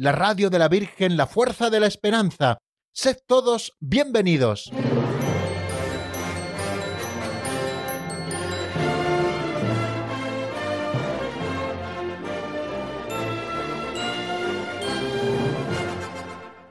[0.00, 2.56] la radio de la Virgen, la fuerza de la esperanza.
[2.90, 4.72] Sed todos bienvenidos.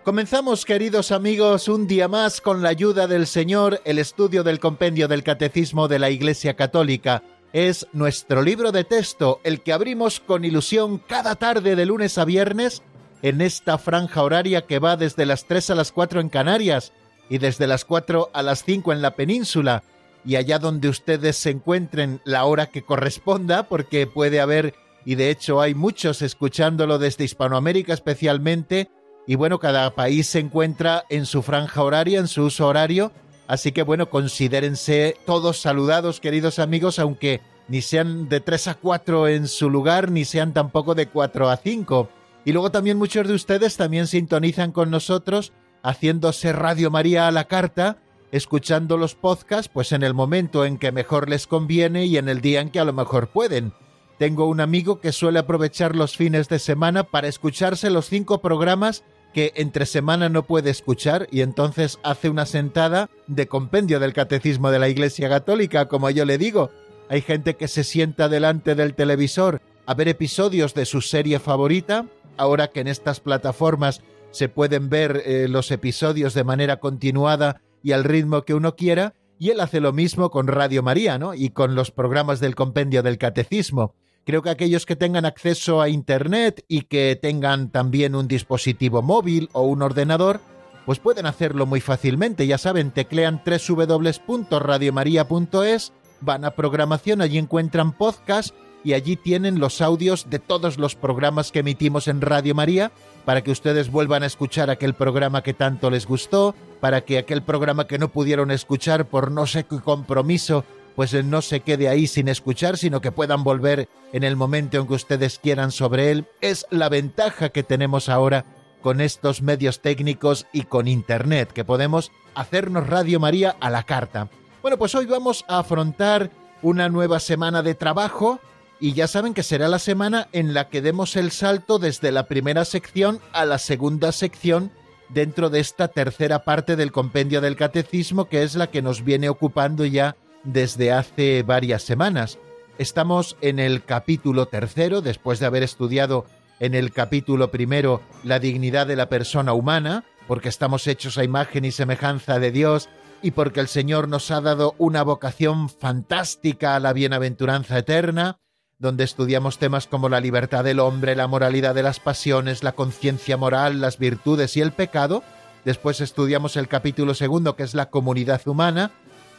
[0.04, 5.08] Comenzamos, queridos amigos, un día más con la ayuda del Señor el estudio del compendio
[5.08, 7.22] del Catecismo de la Iglesia Católica.
[7.54, 12.26] Es nuestro libro de texto, el que abrimos con ilusión cada tarde de lunes a
[12.26, 12.82] viernes
[13.22, 16.94] en esta franja horaria que va desde las 3 a las 4 en Canarias
[17.30, 19.84] y desde las 4 a las 5 en la península
[20.26, 24.74] y allá donde ustedes se encuentren la hora que corresponda, porque puede haber,
[25.06, 28.90] y de hecho hay muchos escuchándolo desde Hispanoamérica especialmente,
[29.28, 33.12] y bueno, cada país se encuentra en su franja horaria, en su uso horario.
[33.48, 39.28] Así que bueno, considérense todos saludados, queridos amigos, aunque ni sean de 3 a 4
[39.28, 42.10] en su lugar, ni sean tampoco de 4 a 5.
[42.46, 47.46] Y luego también muchos de ustedes también sintonizan con nosotros haciéndose Radio María a la
[47.46, 47.98] carta,
[48.32, 52.42] escuchando los podcasts, pues en el momento en que mejor les conviene y en el
[52.42, 53.74] día en que a lo mejor pueden.
[54.18, 59.04] Tengo un amigo que suele aprovechar los fines de semana para escucharse los cinco programas
[59.34, 64.72] que entre semana no puede escuchar y entonces hace una sentada de compendio del catecismo
[64.72, 66.72] de la Iglesia Católica, como yo le digo.
[67.10, 72.06] Hay gente que se sienta delante del televisor a ver episodios de su serie favorita,
[72.40, 74.02] ahora que en estas plataformas
[74.32, 79.14] se pueden ver eh, los episodios de manera continuada y al ritmo que uno quiera,
[79.38, 81.34] y él hace lo mismo con Radio María, ¿no?
[81.34, 83.94] Y con los programas del compendio del catecismo.
[84.26, 89.50] Creo que aquellos que tengan acceso a Internet y que tengan también un dispositivo móvil
[89.54, 90.40] o un ordenador,
[90.86, 92.46] pues pueden hacerlo muy fácilmente.
[92.46, 100.30] Ya saben, teclean www.radiomaria.es, van a programación, allí encuentran podcast y allí tienen los audios
[100.30, 102.92] de todos los programas que emitimos en Radio María
[103.26, 107.44] para que ustedes vuelvan a escuchar aquel programa que tanto les gustó, para que aquel
[107.44, 112.08] programa que no pudieron escuchar por no sé qué compromiso pues no se quede ahí
[112.08, 116.28] sin escuchar, sino que puedan volver en el momento en que ustedes quieran sobre él.
[116.42, 118.44] Es la ventaja que tenemos ahora
[118.82, 124.30] con estos medios técnicos y con Internet, que podemos hacernos Radio María a la carta.
[124.62, 128.42] Bueno, pues hoy vamos a afrontar una nueva semana de trabajo
[128.80, 132.28] y ya saben que será la semana en la que demos el salto desde la
[132.28, 134.72] primera sección a la segunda sección
[135.10, 139.28] dentro de esta tercera parte del compendio del catecismo, que es la que nos viene
[139.30, 142.38] ocupando ya desde hace varias semanas.
[142.78, 146.26] Estamos en el capítulo tercero, después de haber estudiado
[146.60, 151.66] en el capítulo primero la dignidad de la persona humana, porque estamos hechos a imagen
[151.66, 152.88] y semejanza de Dios
[153.22, 158.40] y porque el Señor nos ha dado una vocación fantástica a la bienaventuranza eterna,
[158.80, 163.36] donde estudiamos temas como la libertad del hombre, la moralidad de las pasiones, la conciencia
[163.36, 165.22] moral, las virtudes y el pecado.
[165.66, 168.92] Después estudiamos el capítulo segundo, que es la comunidad humana,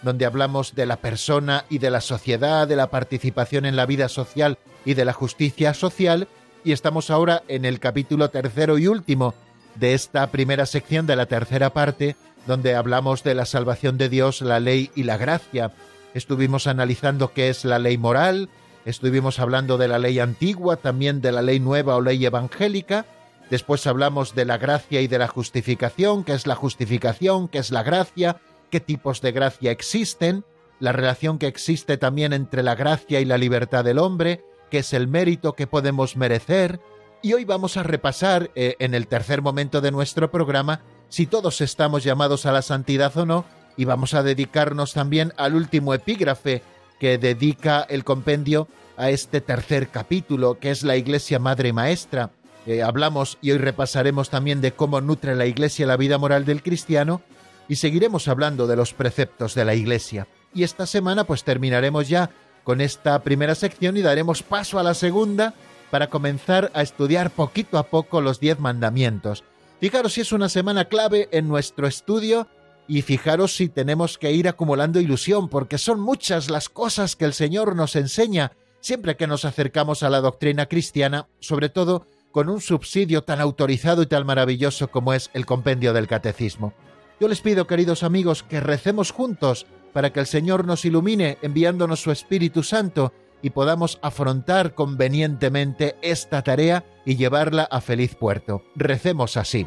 [0.02, 4.10] donde hablamos de la persona y de la sociedad, de la participación en la vida
[4.10, 6.28] social y de la justicia social,
[6.62, 9.34] y estamos ahora en el capítulo tercero y último
[9.74, 12.14] de esta primera sección de la tercera parte,
[12.46, 15.72] donde hablamos de la salvación de Dios, la ley y la gracia.
[16.12, 18.50] Estuvimos analizando qué es la ley moral,
[18.84, 23.06] estuvimos hablando de la ley antigua, también de la ley nueva o ley evangélica,
[23.50, 27.70] después hablamos de la gracia y de la justificación, qué es la justificación, qué es
[27.70, 28.40] la gracia,
[28.70, 30.44] qué tipos de gracia existen,
[30.78, 34.92] la relación que existe también entre la gracia y la libertad del hombre, qué es
[34.92, 36.80] el mérito que podemos merecer,
[37.22, 41.60] y hoy vamos a repasar eh, en el tercer momento de nuestro programa si todos
[41.60, 43.44] estamos llamados a la santidad o no,
[43.76, 46.62] y vamos a dedicarnos también al último epígrafe
[47.00, 52.30] que dedica el compendio a este tercer capítulo, que es la Iglesia Madre Maestra.
[52.66, 56.62] Eh, hablamos y hoy repasaremos también de cómo nutre la Iglesia la vida moral del
[56.62, 57.22] cristiano
[57.66, 60.28] y seguiremos hablando de los preceptos de la Iglesia.
[60.54, 62.30] Y esta semana pues terminaremos ya
[62.62, 65.54] con esta primera sección y daremos paso a la segunda
[65.90, 69.42] para comenzar a estudiar poquito a poco los diez mandamientos.
[69.80, 72.46] Fijaros si es una semana clave en nuestro estudio
[72.88, 77.32] y fijaros si tenemos que ir acumulando ilusión, porque son muchas las cosas que el
[77.32, 82.60] Señor nos enseña siempre que nos acercamos a la doctrina cristiana, sobre todo con un
[82.60, 86.74] subsidio tan autorizado y tan maravilloso como es el compendio del catecismo.
[87.20, 92.00] Yo les pido, queridos amigos, que recemos juntos para que el Señor nos ilumine enviándonos
[92.00, 93.12] su Espíritu Santo
[93.42, 98.62] y podamos afrontar convenientemente esta tarea y llevarla a feliz puerto.
[98.76, 99.66] Recemos así.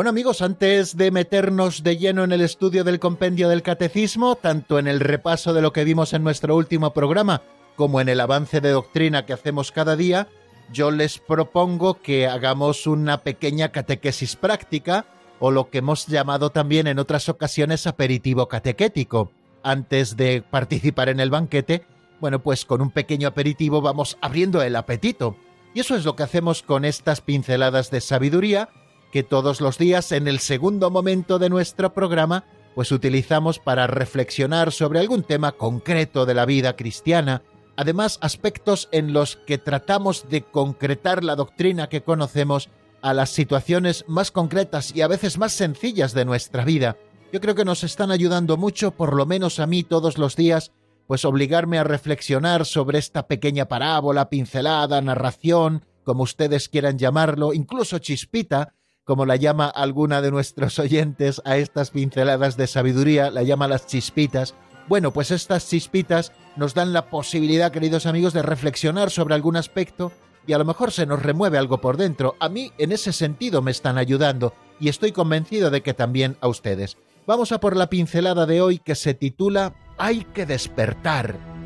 [0.00, 4.78] Bueno amigos, antes de meternos de lleno en el estudio del compendio del catecismo, tanto
[4.78, 7.42] en el repaso de lo que vimos en nuestro último programa
[7.76, 10.26] como en el avance de doctrina que hacemos cada día,
[10.72, 15.04] yo les propongo que hagamos una pequeña catequesis práctica
[15.38, 19.30] o lo que hemos llamado también en otras ocasiones aperitivo catequético.
[19.62, 21.84] Antes de participar en el banquete,
[22.22, 25.36] bueno, pues con un pequeño aperitivo vamos abriendo el apetito.
[25.74, 28.70] Y eso es lo que hacemos con estas pinceladas de sabiduría
[29.12, 34.72] que todos los días en el segundo momento de nuestro programa pues utilizamos para reflexionar
[34.72, 37.42] sobre algún tema concreto de la vida cristiana,
[37.76, 42.68] además aspectos en los que tratamos de concretar la doctrina que conocemos
[43.02, 46.96] a las situaciones más concretas y a veces más sencillas de nuestra vida.
[47.32, 50.72] Yo creo que nos están ayudando mucho, por lo menos a mí todos los días,
[51.06, 57.98] pues obligarme a reflexionar sobre esta pequeña parábola, pincelada, narración, como ustedes quieran llamarlo, incluso
[57.98, 58.74] chispita,
[59.10, 63.88] como la llama alguna de nuestros oyentes a estas pinceladas de sabiduría, la llama las
[63.88, 64.54] chispitas.
[64.86, 70.12] Bueno, pues estas chispitas nos dan la posibilidad, queridos amigos, de reflexionar sobre algún aspecto
[70.46, 72.36] y a lo mejor se nos remueve algo por dentro.
[72.38, 76.46] A mí en ese sentido me están ayudando y estoy convencido de que también a
[76.46, 76.96] ustedes.
[77.26, 81.59] Vamos a por la pincelada de hoy que se titula Hay que despertar.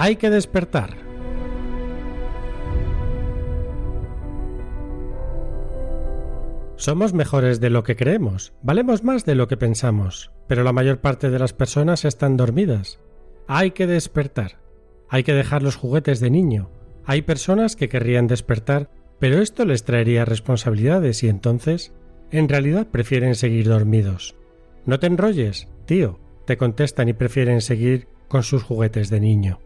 [0.00, 0.90] Hay que despertar.
[6.76, 11.00] Somos mejores de lo que creemos, valemos más de lo que pensamos, pero la mayor
[11.00, 13.00] parte de las personas están dormidas.
[13.48, 14.60] Hay que despertar.
[15.08, 16.70] Hay que dejar los juguetes de niño.
[17.04, 21.92] Hay personas que querrían despertar, pero esto les traería responsabilidades y entonces,
[22.30, 24.36] en realidad, prefieren seguir dormidos.
[24.86, 29.58] No te enrolles, tío, te contestan y prefieren seguir con sus juguetes de niño.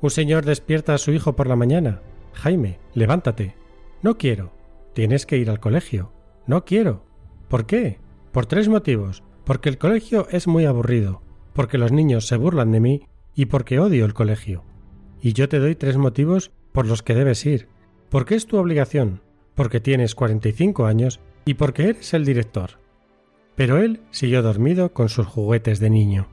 [0.00, 2.00] Un señor despierta a su hijo por la mañana.
[2.32, 3.54] Jaime, levántate.
[4.02, 4.52] No quiero.
[4.94, 6.12] Tienes que ir al colegio.
[6.46, 7.04] No quiero.
[7.48, 7.98] ¿Por qué?
[8.32, 9.22] Por tres motivos.
[9.44, 13.02] Porque el colegio es muy aburrido, porque los niños se burlan de mí
[13.34, 14.64] y porque odio el colegio.
[15.20, 17.68] Y yo te doy tres motivos por los que debes ir.
[18.08, 19.20] Porque es tu obligación,
[19.54, 22.78] porque tienes 45 años y porque eres el director.
[23.54, 26.28] Pero él siguió dormido con sus juguetes de niño.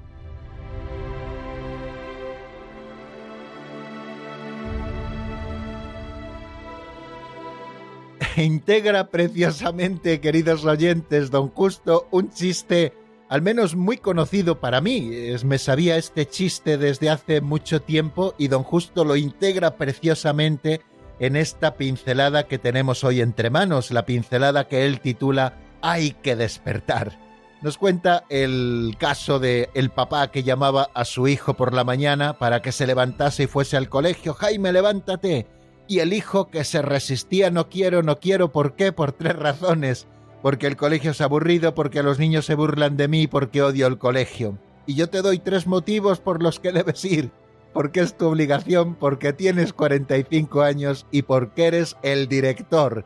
[8.44, 12.94] Integra preciosamente, queridos oyentes, don Justo, un chiste
[13.30, 15.12] al menos muy conocido para mí.
[15.44, 20.82] Me sabía este chiste desde hace mucho tiempo y don Justo lo integra preciosamente
[21.20, 26.36] en esta pincelada que tenemos hoy entre manos, la pincelada que él titula Hay que
[26.36, 27.20] despertar.
[27.62, 32.38] Nos cuenta el caso de el papá que llamaba a su hijo por la mañana
[32.38, 34.36] para que se levantase y fuese al colegio.
[34.36, 35.48] Jaime, levántate
[35.88, 38.92] y el hijo que se resistía no quiero, no quiero, ¿por qué?
[38.92, 40.08] Por tres razones.
[40.42, 43.98] Porque el colegio es aburrido, porque los niños se burlan de mí, porque odio el
[43.98, 44.58] colegio.
[44.86, 47.32] Y yo te doy tres motivos por los que debes ir.
[47.74, 53.06] Porque es tu obligación, porque tienes 45 años y porque eres el director.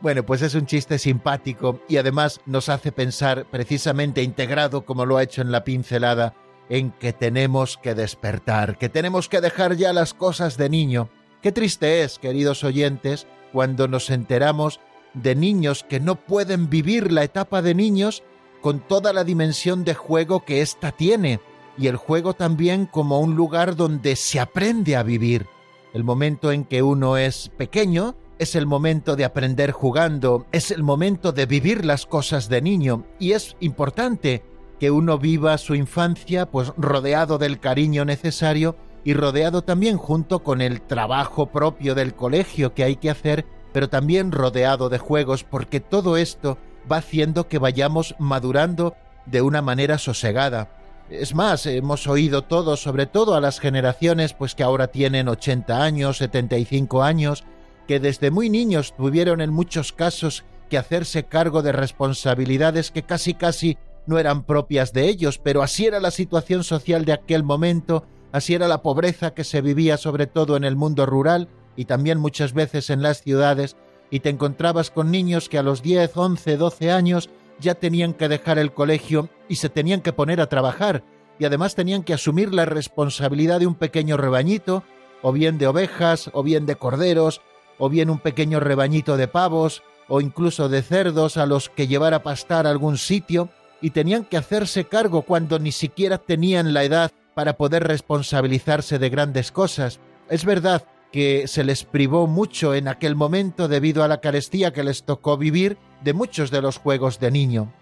[0.00, 5.16] Bueno, pues es un chiste simpático y además nos hace pensar, precisamente integrado como lo
[5.16, 6.34] ha hecho en la pincelada,
[6.68, 11.52] en que tenemos que despertar, que tenemos que dejar ya las cosas de niño Qué
[11.52, 14.80] triste es, queridos oyentes, cuando nos enteramos
[15.14, 18.24] de niños que no pueden vivir la etapa de niños
[18.60, 21.38] con toda la dimensión de juego que ésta tiene,
[21.78, 25.46] y el juego también como un lugar donde se aprende a vivir.
[25.94, 30.82] El momento en que uno es pequeño es el momento de aprender jugando, es el
[30.82, 34.42] momento de vivir las cosas de niño y es importante
[34.80, 40.60] que uno viva su infancia pues rodeado del cariño necesario y rodeado también junto con
[40.60, 45.80] el trabajo propio del colegio que hay que hacer, pero también rodeado de juegos porque
[45.80, 46.58] todo esto
[46.90, 50.70] va haciendo que vayamos madurando de una manera sosegada.
[51.10, 55.82] Es más, hemos oído todos, sobre todo a las generaciones pues que ahora tienen 80
[55.82, 57.44] años, 75 años,
[57.86, 63.32] que desde muy niños tuvieron en muchos casos que hacerse cargo de responsabilidades que casi
[63.32, 68.04] casi no eran propias de ellos, pero así era la situación social de aquel momento,
[68.32, 72.18] así era la pobreza que se vivía sobre todo en el mundo rural y también
[72.18, 73.76] muchas veces en las ciudades,
[74.10, 77.30] y te encontrabas con niños que a los 10, 11, 12 años
[77.60, 81.04] ya tenían que dejar el colegio y se tenían que poner a trabajar,
[81.38, 84.82] y además tenían que asumir la responsabilidad de un pequeño rebañito,
[85.22, 87.42] o bien de ovejas, o bien de corderos,
[87.78, 92.14] o bien un pequeño rebañito de pavos, o incluso de cerdos a los que llevar
[92.14, 96.82] a pastar a algún sitio, y tenían que hacerse cargo cuando ni siquiera tenían la
[96.82, 100.00] edad para poder responsabilizarse de grandes cosas.
[100.28, 104.82] Es verdad que se les privó mucho en aquel momento debido a la carestía que
[104.82, 107.72] les tocó vivir de muchos de los juegos de niño.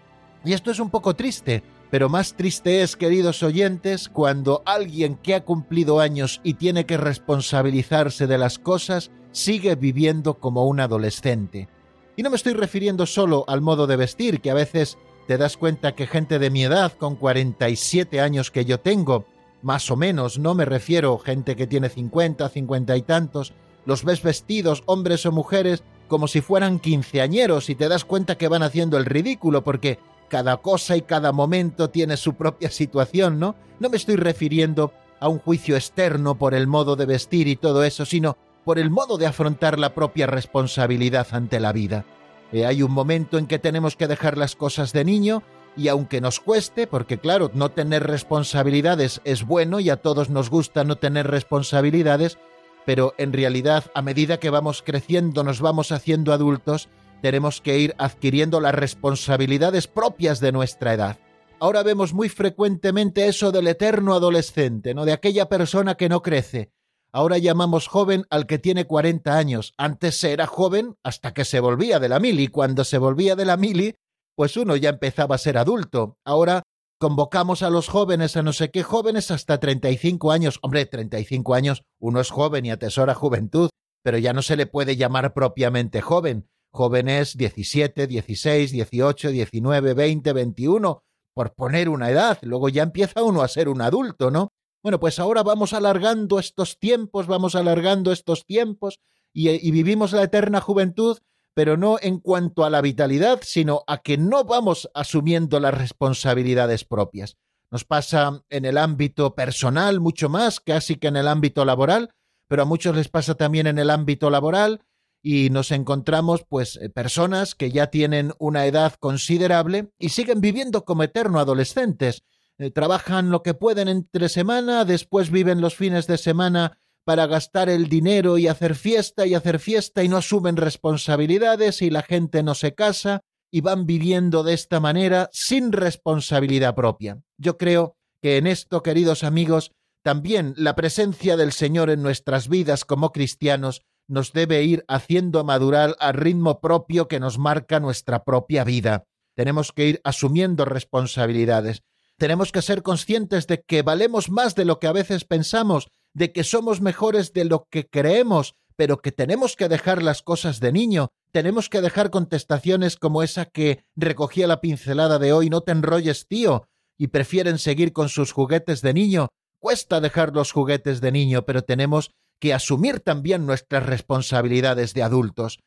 [0.45, 5.33] Y esto es un poco triste, pero más triste es, queridos oyentes, cuando alguien que
[5.33, 11.67] ha cumplido años y tiene que responsabilizarse de las cosas sigue viviendo como un adolescente.
[12.15, 15.57] Y no me estoy refiriendo solo al modo de vestir, que a veces te das
[15.57, 19.25] cuenta que gente de mi edad, con 47 años que yo tengo,
[19.61, 23.53] más o menos, no me refiero gente que tiene 50, 50 y tantos,
[23.85, 28.47] los ves vestidos, hombres o mujeres, como si fueran quinceañeros y te das cuenta que
[28.47, 29.99] van haciendo el ridículo porque
[30.29, 33.55] cada cosa y cada momento tiene su propia situación, ¿no?
[33.79, 37.83] No me estoy refiriendo a un juicio externo por el modo de vestir y todo
[37.83, 42.05] eso, sino por el modo de afrontar la propia responsabilidad ante la vida.
[42.51, 45.43] Eh, hay un momento en que tenemos que dejar las cosas de niño
[45.77, 50.49] y aunque nos cueste, porque claro, no tener responsabilidades es bueno y a todos nos
[50.49, 52.37] gusta no tener responsabilidades,
[52.85, 56.89] pero en realidad a medida que vamos creciendo, nos vamos haciendo adultos,
[57.21, 61.17] tenemos que ir adquiriendo las responsabilidades propias de nuestra edad.
[61.59, 65.05] Ahora vemos muy frecuentemente eso del eterno adolescente, ¿no?
[65.05, 66.71] De aquella persona que no crece.
[67.11, 69.73] Ahora llamamos joven al que tiene 40 años.
[69.77, 72.47] Antes se era joven hasta que se volvía de la mili.
[72.47, 73.95] Cuando se volvía de la mili,
[74.37, 76.19] pues uno ya empezaba a ser adulto.
[76.23, 76.61] Ahora
[76.99, 80.59] convocamos a los jóvenes, a no sé qué jóvenes, hasta 35 años.
[80.61, 83.71] Hombre, 35 años, uno es joven y atesora juventud,
[84.03, 90.33] pero ya no se le puede llamar propiamente joven jóvenes 17, 16, 18, 19, 20,
[90.33, 91.03] 21,
[91.33, 92.37] por poner una edad.
[92.43, 94.49] Luego ya empieza uno a ser un adulto, ¿no?
[94.83, 98.99] Bueno, pues ahora vamos alargando estos tiempos, vamos alargando estos tiempos
[99.33, 101.17] y, y vivimos la eterna juventud,
[101.57, 106.85] pero no en cuanto a la vitalidad, sino a que no vamos asumiendo las responsabilidades
[106.85, 107.35] propias.
[107.71, 112.13] Nos pasa en el ámbito personal mucho más, casi que en el ámbito laboral,
[112.47, 114.83] pero a muchos les pasa también en el ámbito laboral
[115.23, 120.85] y nos encontramos pues eh, personas que ya tienen una edad considerable y siguen viviendo
[120.85, 122.21] como eterno adolescentes.
[122.59, 127.69] Eh, trabajan lo que pueden entre semana, después viven los fines de semana para gastar
[127.69, 132.43] el dinero y hacer fiesta y hacer fiesta y no asumen responsabilidades y la gente
[132.43, 137.21] no se casa y van viviendo de esta manera sin responsabilidad propia.
[137.37, 139.71] Yo creo que en esto, queridos amigos,
[140.03, 145.95] también la presencia del Señor en nuestras vidas como cristianos nos debe ir haciendo madurar
[146.01, 149.05] al ritmo propio que nos marca nuestra propia vida.
[149.33, 151.83] Tenemos que ir asumiendo responsabilidades.
[152.17, 156.31] Tenemos que ser conscientes de que valemos más de lo que a veces pensamos, de
[156.31, 160.71] que somos mejores de lo que creemos, pero que tenemos que dejar las cosas de
[160.71, 165.73] niño, tenemos que dejar contestaciones como esa que recogía la pincelada de hoy, no te
[165.73, 169.27] enrolles, tío, y prefieren seguir con sus juguetes de niño.
[169.59, 172.09] Cuesta dejar los juguetes de niño, pero tenemos
[172.39, 175.59] que asumir también nuestras responsabilidades de adultos.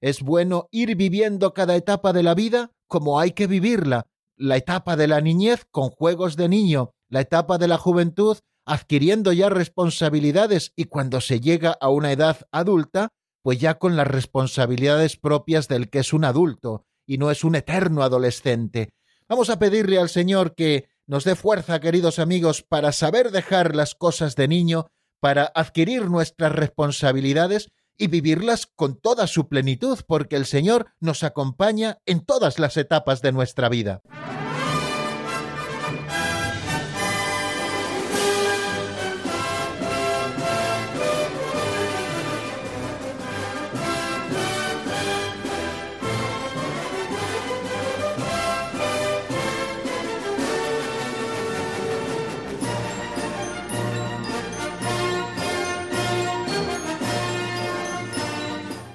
[0.00, 4.06] Es bueno ir viviendo cada etapa de la vida como hay que vivirla,
[4.38, 8.38] la etapa de la niñez con juegos de niño, la etapa de la juventud
[8.68, 13.08] adquiriendo ya responsabilidades y cuando se llega a una edad adulta,
[13.42, 17.54] pues ya con las responsabilidades propias del que es un adulto y no es un
[17.54, 18.90] eterno adolescente.
[19.26, 23.94] Vamos a pedirle al Señor que nos dé fuerza, queridos amigos, para saber dejar las
[23.94, 24.86] cosas de niño
[25.20, 31.98] para adquirir nuestras responsabilidades y vivirlas con toda su plenitud, porque el Señor nos acompaña
[32.06, 34.02] en todas las etapas de nuestra vida.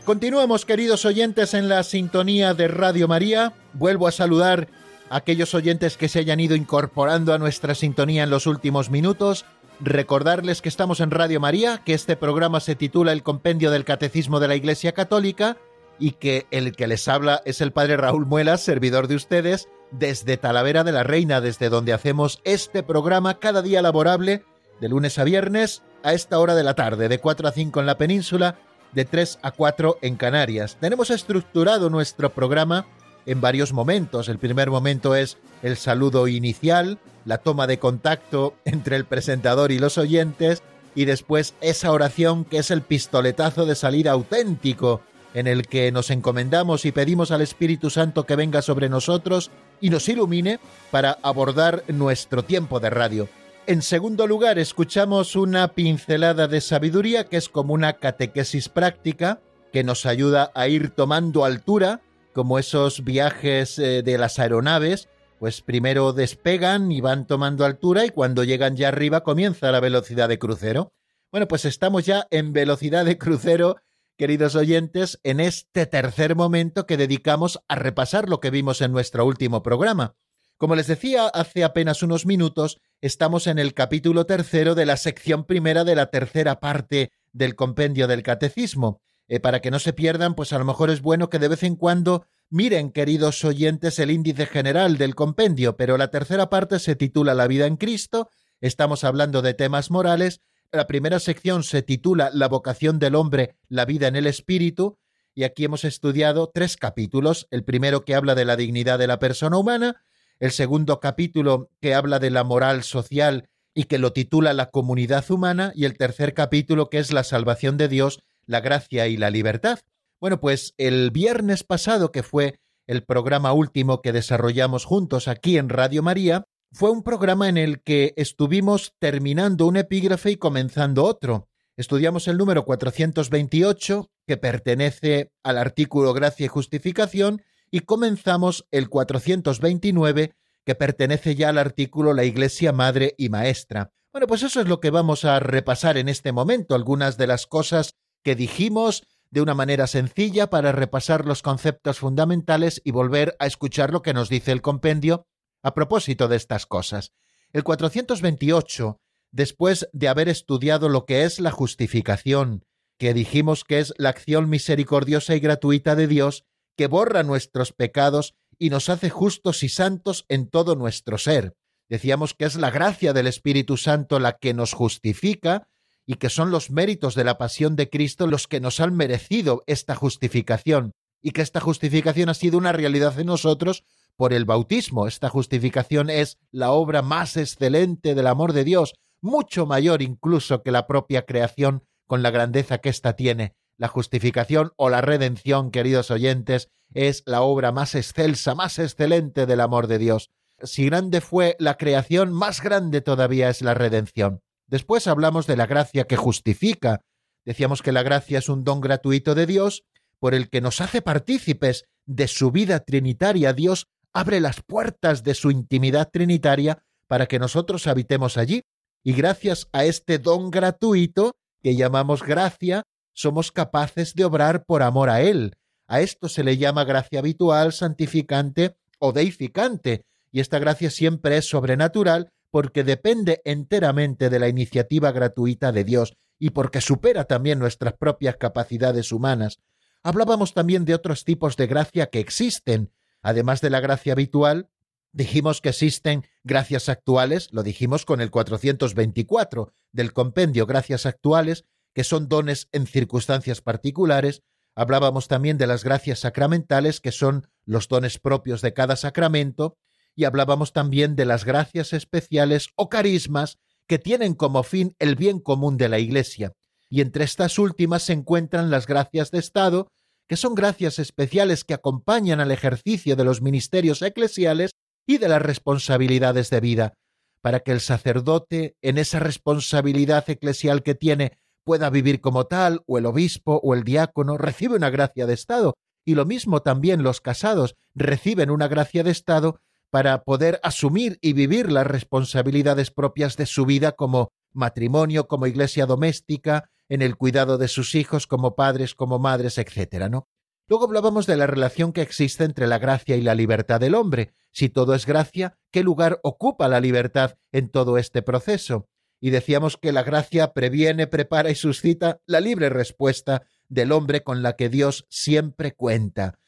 [0.06, 3.54] Continuamos, queridos oyentes, en la sintonía de Radio María.
[3.72, 4.68] Vuelvo a saludar
[5.10, 9.46] a aquellos oyentes que se hayan ido incorporando a nuestra sintonía en los últimos minutos.
[9.80, 14.42] Recordarles que estamos en Radio María, que este programa se titula El Compendio del Catecismo
[14.42, 15.56] de la Iglesia Católica
[15.98, 20.36] y que el que les habla es el Padre Raúl Muelas, servidor de ustedes, desde
[20.36, 24.44] Talavera de la Reina, desde donde hacemos este programa cada día laborable,
[24.82, 27.86] de lunes a viernes, a esta hora de la tarde, de 4 a 5 en
[27.86, 28.58] la península
[28.94, 30.78] de 3 a 4 en Canarias.
[30.80, 32.86] Tenemos estructurado nuestro programa
[33.26, 34.30] en varios momentos.
[34.30, 39.80] El primer momento es el saludo inicial, la toma de contacto entre el presentador y
[39.80, 40.62] los oyentes,
[40.96, 45.02] y después esa oración que es el pistoletazo de salida auténtico,
[45.34, 49.50] en el que nos encomendamos y pedimos al Espíritu Santo que venga sobre nosotros
[49.82, 50.60] y nos ilumine
[50.92, 53.28] para abordar nuestro tiempo de radio.
[53.66, 59.40] En segundo lugar, escuchamos una pincelada de sabiduría que es como una catequesis práctica
[59.72, 62.02] que nos ayuda a ir tomando altura,
[62.34, 65.08] como esos viajes eh, de las aeronaves,
[65.40, 70.28] pues primero despegan y van tomando altura y cuando llegan ya arriba comienza la velocidad
[70.28, 70.92] de crucero.
[71.32, 73.78] Bueno, pues estamos ya en velocidad de crucero,
[74.18, 79.26] queridos oyentes, en este tercer momento que dedicamos a repasar lo que vimos en nuestro
[79.26, 80.16] último programa.
[80.58, 85.44] Como les decía hace apenas unos minutos, estamos en el capítulo tercero de la sección
[85.44, 89.02] primera de la tercera parte del compendio del catecismo.
[89.28, 91.64] Eh, para que no se pierdan, pues a lo mejor es bueno que de vez
[91.64, 96.96] en cuando miren, queridos oyentes, el índice general del compendio, pero la tercera parte se
[96.96, 98.30] titula La vida en Cristo,
[98.62, 100.40] estamos hablando de temas morales,
[100.72, 104.98] la primera sección se titula La vocación del hombre, la vida en el espíritu,
[105.36, 109.20] y aquí hemos estudiado tres capítulos, el primero que habla de la dignidad de la
[109.20, 109.98] persona humana,
[110.44, 115.32] el segundo capítulo que habla de la moral social y que lo titula La comunidad
[115.32, 119.30] humana, y el tercer capítulo que es la salvación de Dios, la gracia y la
[119.30, 119.80] libertad.
[120.20, 125.70] Bueno, pues el viernes pasado, que fue el programa último que desarrollamos juntos aquí en
[125.70, 131.48] Radio María, fue un programa en el que estuvimos terminando un epígrafe y comenzando otro.
[131.78, 137.42] Estudiamos el número 428, que pertenece al artículo Gracia y Justificación,
[137.74, 143.92] y comenzamos el 429 que pertenece ya al artículo La Iglesia Madre y Maestra.
[144.12, 147.48] Bueno, pues eso es lo que vamos a repasar en este momento, algunas de las
[147.48, 153.48] cosas que dijimos de una manera sencilla para repasar los conceptos fundamentales y volver a
[153.48, 155.26] escuchar lo que nos dice el compendio
[155.64, 157.12] a propósito de estas cosas.
[157.54, 162.66] El 428, después de haber estudiado lo que es la justificación,
[163.00, 168.36] que dijimos que es la acción misericordiosa y gratuita de Dios, que borra nuestros pecados
[168.58, 171.56] y nos hace justos y santos en todo nuestro ser.
[171.90, 175.68] Decíamos que es la gracia del Espíritu Santo la que nos justifica
[176.06, 179.64] y que son los méritos de la pasión de Cristo los que nos han merecido
[179.68, 183.84] esta justificación y que esta justificación ha sido una realidad en nosotros
[184.16, 185.08] por el bautismo.
[185.08, 190.72] Esta justificación es la obra más excelente del amor de Dios, mucho mayor incluso que
[190.72, 193.56] la propia creación con la grandeza que ésta tiene.
[193.78, 199.62] La justificación o la redención, queridos oyentes, es la obra más excelsa, más excelente del
[199.62, 200.30] amor de Dios.
[200.62, 204.42] Si grande fue la creación, más grande todavía es la redención.
[204.68, 207.02] Después hablamos de la gracia que justifica.
[207.46, 209.84] Decíamos que la gracia es un don gratuito de Dios
[210.20, 213.54] por el que nos hace partícipes de su vida trinitaria.
[213.54, 218.64] Dios abre las puertas de su intimidad trinitaria para que nosotros habitemos allí.
[219.04, 225.10] Y gracias a este don gratuito, que llamamos gracia, somos capaces de obrar por amor
[225.10, 225.58] a Él.
[225.88, 231.48] A esto se le llama gracia habitual, santificante o deificante, y esta gracia siempre es
[231.48, 237.94] sobrenatural porque depende enteramente de la iniciativa gratuita de Dios y porque supera también nuestras
[237.94, 239.60] propias capacidades humanas.
[240.04, 242.92] Hablábamos también de otros tipos de gracia que existen.
[243.22, 244.70] Además de la gracia habitual,
[245.14, 252.04] dijimos que existen gracias actuales, lo dijimos con el 424 del compendio Gracias actuales, que
[252.04, 254.42] son dones en circunstancias particulares,
[254.76, 259.78] hablábamos también de las gracias sacramentales, que son los dones propios de cada sacramento,
[260.16, 265.40] y hablábamos también de las gracias especiales o carismas que tienen como fin el bien
[265.40, 266.54] común de la Iglesia.
[266.90, 269.88] Y entre estas últimas se encuentran las gracias de Estado,
[270.28, 274.72] que son gracias especiales que acompañan al ejercicio de los ministerios eclesiales
[275.06, 276.94] y de las responsabilidades de vida,
[277.42, 282.98] para que el sacerdote, en esa responsabilidad eclesial que tiene, pueda vivir como tal, o
[282.98, 287.22] el obispo o el diácono recibe una gracia de Estado, y lo mismo también los
[287.22, 293.46] casados reciben una gracia de Estado para poder asumir y vivir las responsabilidades propias de
[293.46, 298.96] su vida como matrimonio, como iglesia doméstica, en el cuidado de sus hijos como padres,
[298.96, 300.28] como madres, etcétera, ¿no?
[300.68, 304.34] Luego hablábamos de la relación que existe entre la gracia y la libertad del hombre.
[304.52, 308.88] Si todo es gracia, ¿qué lugar ocupa la libertad en todo este proceso?
[309.24, 314.44] Y decíamos que la gracia previene, prepara y suscita la libre respuesta del hombre con
[314.44, 316.40] la que Dios siempre cuenta.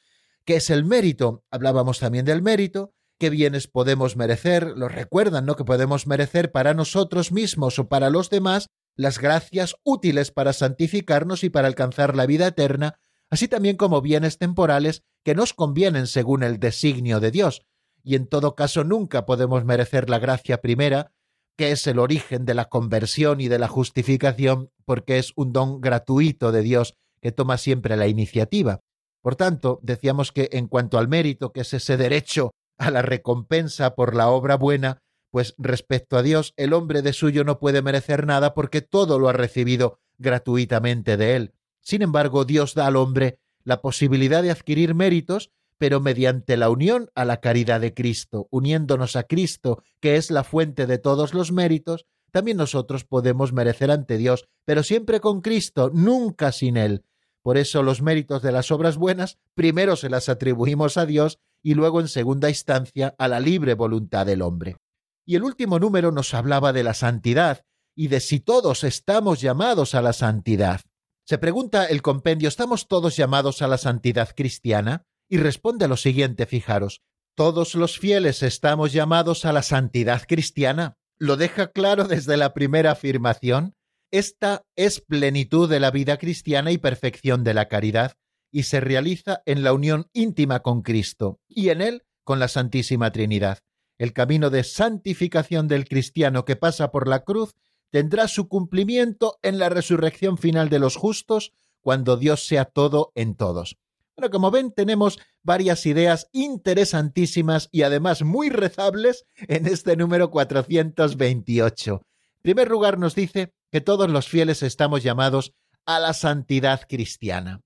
[0.44, 1.46] ¿Qué es el mérito?
[1.50, 5.56] Hablábamos también del mérito, qué bienes podemos merecer, lo recuerdan, ¿no?
[5.56, 11.46] Que podemos merecer para nosotros mismos o para los demás las gracias útiles para santificarnos
[11.46, 16.44] y para alcanzar la vida eterna, así también como bienes temporales que nos convienen según
[16.44, 17.62] el designio de Dios,
[18.04, 21.14] y en todo caso nunca podemos merecer la gracia primera,
[21.58, 25.82] que es el origen de la conversión y de la justificación, porque es un don
[25.82, 28.82] gratuito de Dios que toma siempre la iniciativa.
[29.22, 33.96] Por tanto, decíamos que en cuanto al mérito, que es ese derecho a la recompensa
[33.96, 38.26] por la obra buena, pues respecto a Dios, el hombre de suyo no puede merecer
[38.26, 41.54] nada porque todo lo ha recibido gratuitamente de él.
[41.82, 47.10] Sin embargo, Dios da al hombre la posibilidad de adquirir méritos, pero mediante la unión
[47.16, 51.52] a la caridad de Cristo, uniéndonos a Cristo, que es la fuente de todos los
[51.52, 57.06] méritos, también nosotros podemos merecer ante Dios, pero siempre con Cristo, nunca sin Él.
[57.42, 61.76] Por eso los méritos de las obras buenas primero se las atribuimos a Dios y
[61.76, 64.78] luego en segunda instancia a la libre voluntad del hombre.
[65.26, 69.96] Y el último número nos hablaba de la santidad y de si todos estamos llamados
[69.96, 70.82] a la santidad.
[71.24, 75.06] Se pregunta el compendio, ¿estamos todos llamados a la santidad cristiana?
[75.28, 77.02] Y responde lo siguiente, fijaros,
[77.36, 80.98] ¿todos los fieles estamos llamados a la santidad cristiana?
[81.18, 83.76] Lo deja claro desde la primera afirmación.
[84.12, 88.14] Esta es plenitud de la vida cristiana y perfección de la caridad,
[88.52, 93.12] y se realiza en la unión íntima con Cristo, y en él con la Santísima
[93.12, 93.60] Trinidad.
[93.98, 97.56] El camino de santificación del cristiano que pasa por la cruz
[97.90, 103.36] tendrá su cumplimiento en la resurrección final de los justos, cuando Dios sea todo en
[103.36, 103.78] todos.
[104.17, 111.93] Bueno, como ven, tenemos varias ideas interesantísimas y además muy rezables en este número 428.
[111.95, 115.54] En primer lugar, nos dice que todos los fieles estamos llamados
[115.86, 117.60] a la santidad cristiana.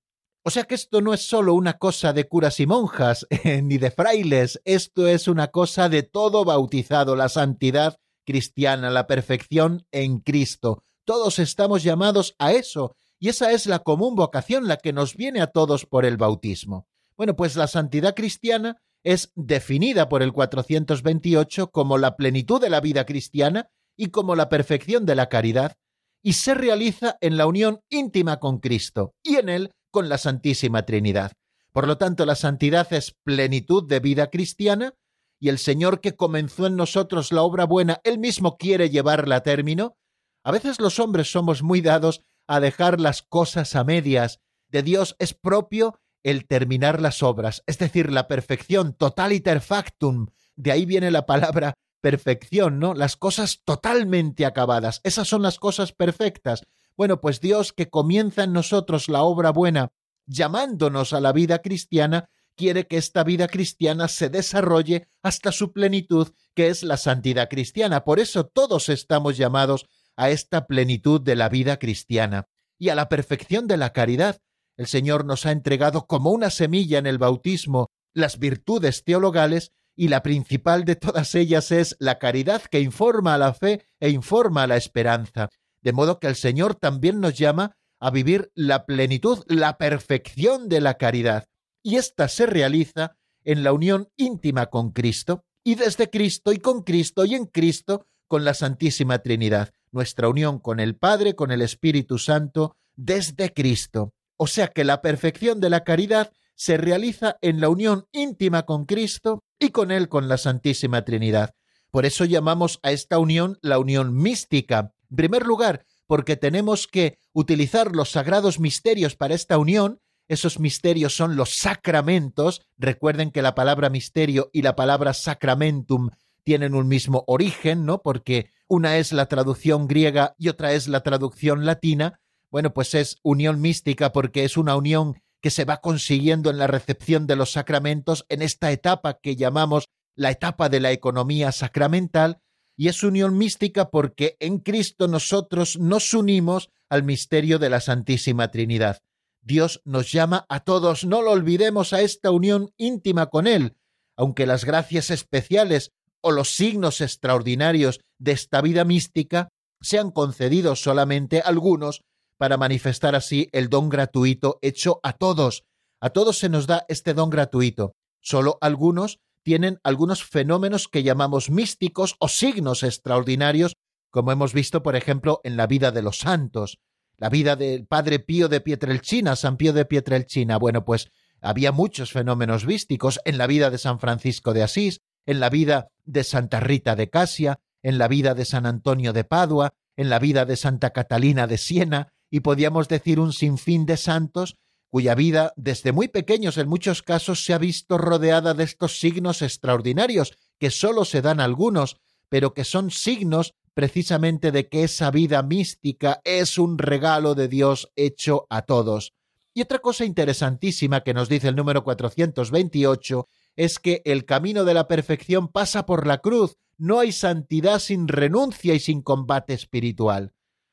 [0.43, 3.27] O sea que esto no es solo una cosa de curas y monjas,
[3.63, 9.85] ni de frailes, esto es una cosa de todo bautizado, la santidad cristiana, la perfección
[9.91, 10.83] en Cristo.
[11.05, 15.41] Todos estamos llamados a eso, y esa es la común vocación, la que nos viene
[15.41, 16.87] a todos por el bautismo.
[17.17, 22.79] Bueno, pues la santidad cristiana es definida por el 428 como la plenitud de la
[22.79, 25.75] vida cristiana y como la perfección de la caridad,
[26.21, 30.85] y se realiza en la unión íntima con Cristo y en él con la Santísima
[30.85, 31.33] Trinidad.
[31.71, 34.93] Por lo tanto, la santidad es plenitud de vida cristiana
[35.39, 39.43] y el Señor que comenzó en nosotros la obra buena, Él mismo quiere llevarla a
[39.43, 39.95] término,
[40.43, 44.41] a veces los hombres somos muy dados a dejar las cosas a medias.
[44.69, 50.27] De Dios es propio el terminar las obras, es decir, la perfección, totaliter factum.
[50.55, 52.95] De ahí viene la palabra perfección, ¿no?
[52.95, 54.99] Las cosas totalmente acabadas.
[55.03, 56.63] Esas son las cosas perfectas.
[56.97, 59.91] Bueno, pues Dios que comienza en nosotros la obra buena,
[60.25, 66.29] llamándonos a la vida cristiana, quiere que esta vida cristiana se desarrolle hasta su plenitud,
[66.55, 68.03] que es la santidad cristiana.
[68.03, 69.85] Por eso todos estamos llamados
[70.19, 74.41] a esta plenitud de la vida cristiana y a la perfección de la caridad.
[74.77, 80.09] El Señor nos ha entregado como una semilla en el bautismo las virtudes teologales y
[80.09, 84.63] la principal de todas ellas es la caridad que informa a la fe e informa
[84.63, 85.47] a la esperanza.
[85.81, 90.81] De modo que el Señor también nos llama a vivir la plenitud, la perfección de
[90.81, 91.45] la caridad
[91.81, 96.83] y ésta se realiza en la unión íntima con Cristo y desde Cristo y con
[96.83, 101.61] Cristo y en Cristo con la Santísima Trinidad, nuestra unión con el Padre, con el
[101.61, 104.13] Espíritu Santo, desde Cristo.
[104.37, 108.85] O sea que la perfección de la caridad se realiza en la unión íntima con
[108.85, 111.55] Cristo y con Él con la Santísima Trinidad.
[111.91, 114.93] Por eso llamamos a esta unión la unión mística.
[115.09, 119.99] En primer lugar, porque tenemos que utilizar los sagrados misterios para esta unión
[120.29, 122.61] esos misterios son los sacramentos.
[122.77, 126.11] Recuerden que la palabra misterio y la palabra sacramentum
[126.43, 128.03] tienen un mismo origen, ¿no?
[128.03, 132.21] Porque una es la traducción griega y otra es la traducción latina.
[132.51, 136.67] Bueno, pues es unión mística porque es una unión que se va consiguiendo en la
[136.67, 142.41] recepción de los sacramentos en esta etapa que llamamos la etapa de la economía sacramental,
[142.75, 148.51] y es unión mística porque en Cristo nosotros nos unimos al misterio de la Santísima
[148.51, 148.99] Trinidad.
[149.41, 153.77] Dios nos llama a todos, no lo olvidemos, a esta unión íntima con Él,
[154.15, 159.49] aunque las gracias especiales o los signos extraordinarios de esta vida mística
[159.81, 162.01] sean concedidos solamente algunos,
[162.37, 165.65] para manifestar así el don gratuito hecho a todos.
[165.99, 167.95] A todos se nos da este don gratuito.
[168.21, 173.75] Solo algunos tienen algunos fenómenos que llamamos místicos o signos extraordinarios,
[174.09, 176.79] como hemos visto, por ejemplo, en la vida de los santos.
[177.17, 180.57] La vida del padre Pío de Pietrelcina, San Pío de Pietrelcina.
[180.57, 181.09] Bueno, pues
[181.41, 185.89] había muchos fenómenos místicos en la vida de San Francisco de Asís, en la vida
[186.05, 190.19] de Santa Rita de Casia, en la vida de San Antonio de Padua, en la
[190.19, 194.57] vida de Santa Catalina de Siena, y podíamos decir un sinfín de santos
[194.89, 199.41] cuya vida desde muy pequeños en muchos casos se ha visto rodeada de estos signos
[199.41, 205.41] extraordinarios, que sólo se dan algunos, pero que son signos precisamente de que esa vida
[205.43, 209.13] mística es un regalo de Dios hecho a todos.
[209.53, 213.27] Y otra cosa interesantísima que nos dice el número 428
[213.59, 218.07] es que el camino de la perfección pasa por la cruz, no hay santidad sin
[218.07, 220.31] renuncia y sin combate espiritual.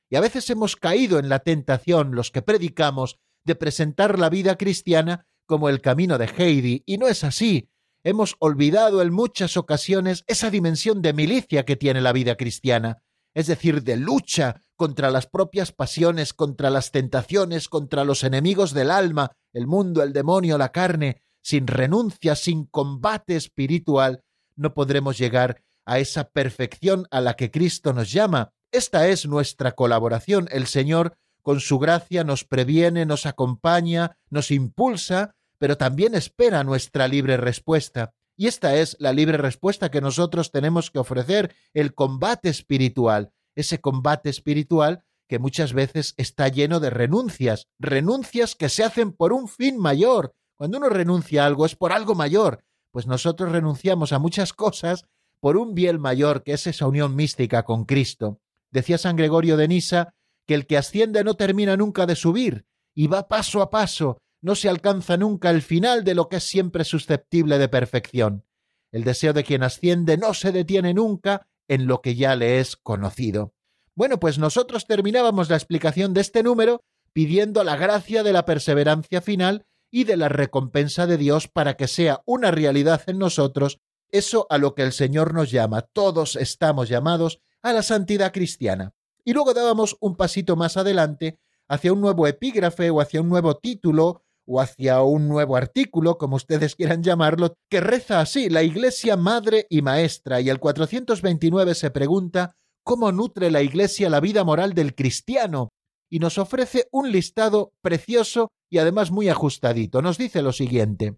[0.09, 4.57] Y a veces hemos caído en la tentación, los que predicamos, de presentar la vida
[4.57, 7.71] cristiana como el camino de Heidi, y no es así.
[8.05, 13.03] Hemos olvidado en muchas ocasiones esa dimensión de milicia que tiene la vida cristiana,
[13.35, 18.93] es decir, de lucha contra las propias pasiones, contra las tentaciones, contra los enemigos del
[18.93, 24.25] alma, el mundo, el demonio, la carne, sin renuncia, sin combate espiritual,
[24.57, 28.51] no podremos llegar a esa perfección a la que Cristo nos llama.
[28.73, 30.49] Esta es nuestra colaboración.
[30.51, 37.07] El Señor con su gracia nos previene, nos acompaña, nos impulsa, pero también espera nuestra
[37.07, 38.13] libre respuesta.
[38.37, 43.81] Y esta es la libre respuesta que nosotros tenemos que ofrecer, el combate espiritual, ese
[43.81, 49.47] combate espiritual que muchas veces está lleno de renuncias, renuncias que se hacen por un
[49.47, 50.35] fin mayor.
[50.57, 55.07] Cuando uno renuncia a algo es por algo mayor, pues nosotros renunciamos a muchas cosas
[55.41, 58.41] por un bien mayor que es esa unión mística con Cristo.
[58.71, 60.15] Decía San Gregorio de Nisa
[60.47, 64.55] que el que asciende no termina nunca de subir, y va paso a paso, no
[64.55, 68.45] se alcanza nunca el final de lo que es siempre susceptible de perfección.
[68.93, 72.77] El deseo de quien asciende no se detiene nunca en lo que ya le es
[72.77, 73.53] conocido.
[73.95, 79.21] Bueno, pues nosotros terminábamos la explicación de este número pidiendo la gracia de la perseverancia
[79.21, 83.79] final y de la recompensa de Dios para que sea una realidad en nosotros
[84.11, 85.83] eso a lo que el Señor nos llama.
[85.83, 88.95] Todos estamos llamados a la santidad cristiana.
[89.25, 93.57] Y luego dábamos un pasito más adelante hacia un nuevo epígrafe o hacia un nuevo
[93.57, 99.17] título o hacia un nuevo artículo, como ustedes quieran llamarlo, que reza así, la Iglesia
[99.17, 104.73] Madre y Maestra, y el 429 se pregunta cómo nutre la Iglesia la vida moral
[104.73, 105.71] del cristiano,
[106.09, 110.03] y nos ofrece un listado precioso y además muy ajustadito.
[110.03, 111.17] Nos dice lo siguiente,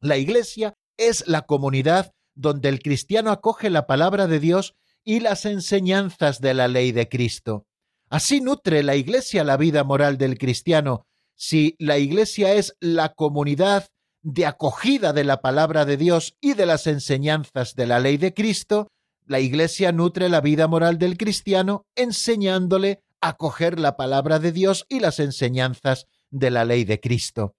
[0.00, 5.44] la Iglesia es la comunidad donde el cristiano acoge la palabra de Dios y las
[5.44, 7.66] enseñanzas de la ley de Cristo.
[8.08, 11.06] Así nutre la Iglesia la vida moral del cristiano.
[11.36, 13.88] Si la Iglesia es la comunidad
[14.22, 18.34] de acogida de la palabra de Dios y de las enseñanzas de la ley de
[18.34, 18.88] Cristo,
[19.26, 24.86] la Iglesia nutre la vida moral del cristiano enseñándole a acoger la palabra de Dios
[24.88, 27.54] y las enseñanzas de la ley de Cristo.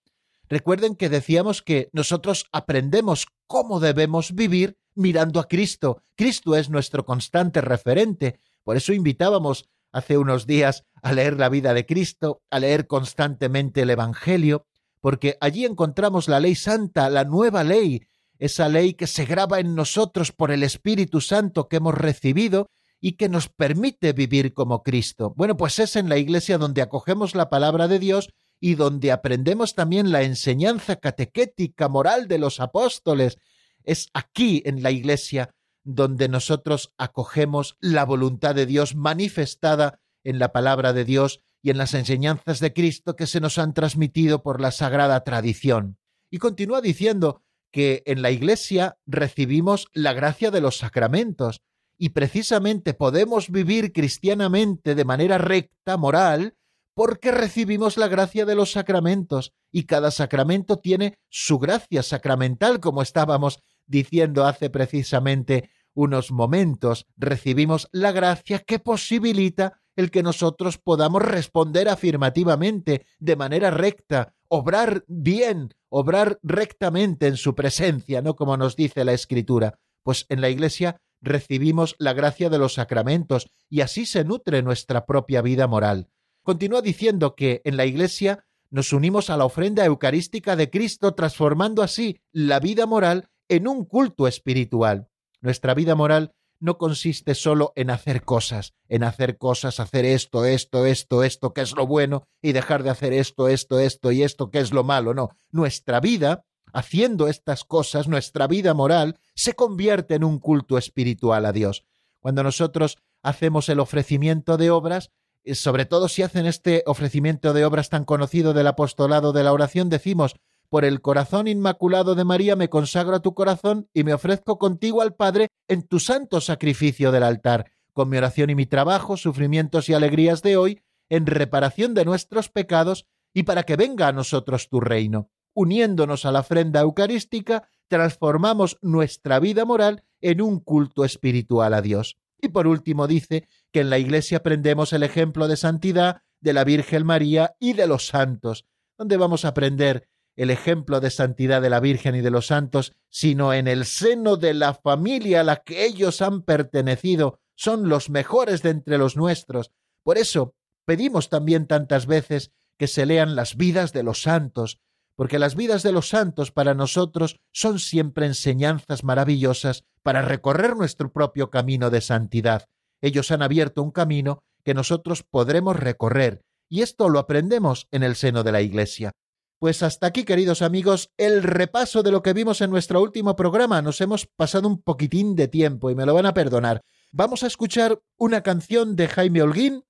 [0.50, 6.04] Recuerden que decíamos que nosotros aprendemos cómo debemos vivir mirando a Cristo.
[6.16, 8.40] Cristo es nuestro constante referente.
[8.64, 13.82] Por eso invitábamos hace unos días a leer la vida de Cristo, a leer constantemente
[13.82, 14.66] el Evangelio,
[15.00, 18.04] porque allí encontramos la ley santa, la nueva ley,
[18.38, 23.14] esa ley que se graba en nosotros por el Espíritu Santo que hemos recibido y
[23.14, 25.34] que nos permite vivir como Cristo.
[25.36, 29.76] Bueno, pues es en la iglesia donde acogemos la palabra de Dios y donde aprendemos
[29.76, 33.40] también la enseñanza catequética moral de los apóstoles,
[33.84, 40.52] es aquí en la Iglesia donde nosotros acogemos la voluntad de Dios manifestada en la
[40.52, 44.62] palabra de Dios y en las enseñanzas de Cristo que se nos han transmitido por
[44.62, 45.98] la sagrada tradición.
[46.30, 51.62] Y continúa diciendo que en la Iglesia recibimos la gracia de los sacramentos
[51.98, 56.56] y precisamente podemos vivir cristianamente de manera recta, moral,
[56.94, 63.02] porque recibimos la gracia de los sacramentos y cada sacramento tiene su gracia sacramental, como
[63.02, 71.22] estábamos diciendo hace precisamente unos momentos, recibimos la gracia que posibilita el que nosotros podamos
[71.22, 78.36] responder afirmativamente, de manera recta, obrar bien, obrar rectamente en su presencia, ¿no?
[78.36, 79.80] Como nos dice la Escritura.
[80.04, 85.06] Pues en la Iglesia recibimos la gracia de los sacramentos y así se nutre nuestra
[85.06, 86.08] propia vida moral.
[86.44, 91.84] Continúa diciendo que en la Iglesia nos unimos a la ofrenda eucarística de Cristo, transformando
[91.84, 95.10] así la vida moral en un culto espiritual.
[95.42, 100.86] Nuestra vida moral no consiste solo en hacer cosas, en hacer cosas, hacer esto, esto,
[100.86, 104.50] esto, esto, que es lo bueno, y dejar de hacer esto, esto, esto y esto,
[104.52, 105.14] que es lo malo.
[105.14, 111.46] No, nuestra vida, haciendo estas cosas, nuestra vida moral, se convierte en un culto espiritual
[111.46, 111.84] a Dios.
[112.20, 115.12] Cuando nosotros hacemos el ofrecimiento de obras,
[115.54, 119.90] sobre todo si hacen este ofrecimiento de obras tan conocido del apostolado de la oración,
[119.90, 120.36] decimos,
[120.70, 125.02] por el corazón inmaculado de María me consagro a tu corazón y me ofrezco contigo
[125.02, 129.90] al Padre en tu santo sacrificio del altar, con mi oración y mi trabajo, sufrimientos
[129.90, 134.70] y alegrías de hoy, en reparación de nuestros pecados y para que venga a nosotros
[134.70, 135.30] tu reino.
[135.54, 142.18] Uniéndonos a la ofrenda eucarística, transformamos nuestra vida moral en un culto espiritual a Dios.
[142.42, 146.64] Y por último dice que en la Iglesia aprendemos el ejemplo de santidad de la
[146.64, 148.66] Virgen María y de los santos,
[148.98, 152.94] donde vamos a aprender el ejemplo de santidad de la Virgen y de los santos,
[153.10, 158.10] sino en el seno de la familia a la que ellos han pertenecido, son los
[158.10, 159.72] mejores de entre los nuestros.
[160.04, 160.56] Por eso
[160.86, 164.80] pedimos también tantas veces que se lean las vidas de los santos,
[165.16, 171.12] porque las vidas de los santos para nosotros son siempre enseñanzas maravillosas para recorrer nuestro
[171.12, 172.68] propio camino de santidad.
[173.02, 178.16] Ellos han abierto un camino que nosotros podremos recorrer, y esto lo aprendemos en el
[178.16, 179.12] seno de la Iglesia.
[179.60, 183.82] Pues hasta aquí, queridos amigos, el repaso de lo que vimos en nuestro último programa.
[183.84, 186.82] Nos hemos pasado un poquitín de tiempo y me lo van a perdonar.
[187.12, 189.84] Vamos a escuchar una canción de Jaime Holguín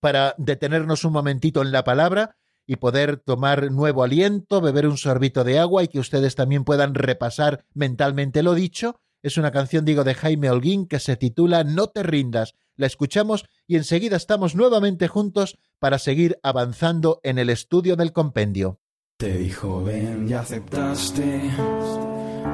[0.00, 5.44] para detenernos un momentito en la palabra y poder tomar nuevo aliento, beber un sorbito
[5.44, 9.00] de agua y que ustedes también puedan repasar mentalmente lo dicho.
[9.22, 12.54] Es una canción, digo, de Jaime Holguín que se titula No te rindas.
[12.76, 18.80] La escuchamos y enseguida estamos nuevamente juntos para seguir avanzando en el estudio del compendio.
[19.16, 21.50] Te dijo ven y aceptaste,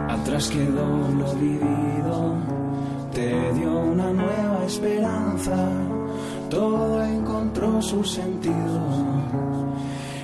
[0.08, 2.38] atrás quedó lo vivido,
[3.12, 5.70] te dio una nueva esperanza,
[6.48, 8.80] todo encontró su sentido.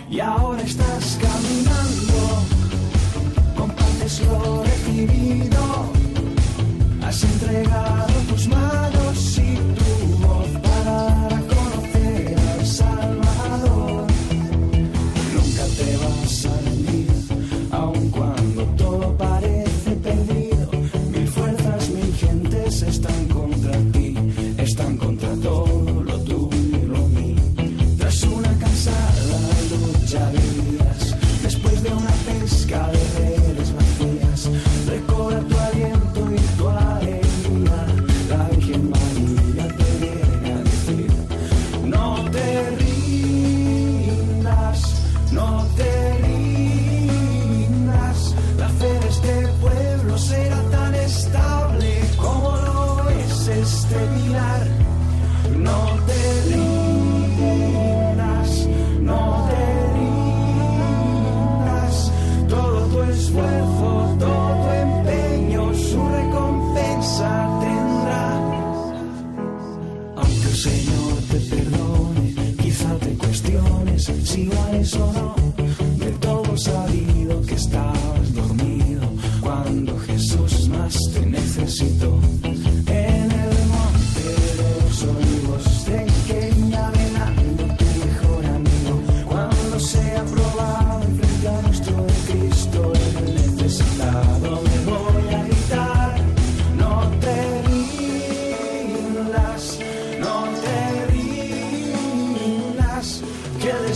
[0.08, 2.42] Y ahora estás caminando,
[3.54, 5.69] compartes lo recibido,
[7.52, 7.99] has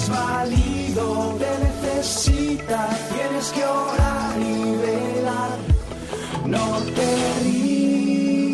[0.05, 0.15] que el
[0.51, 5.59] desvalido te necesita, tienes que orar y velar.
[6.47, 7.41] No te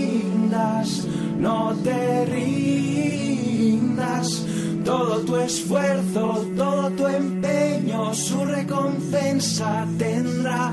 [0.09, 1.07] rindas,
[1.39, 4.45] no te rindas,
[4.85, 10.73] todo tu esfuerzo, todo tu empeño, su recompensa tendrá.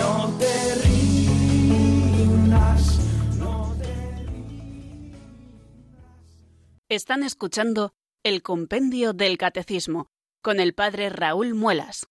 [0.00, 0.46] No te
[3.38, 4.24] no te
[6.88, 7.92] Están escuchando
[8.24, 10.08] el Compendio del Catecismo
[10.42, 12.06] con el Padre Raúl Muelas.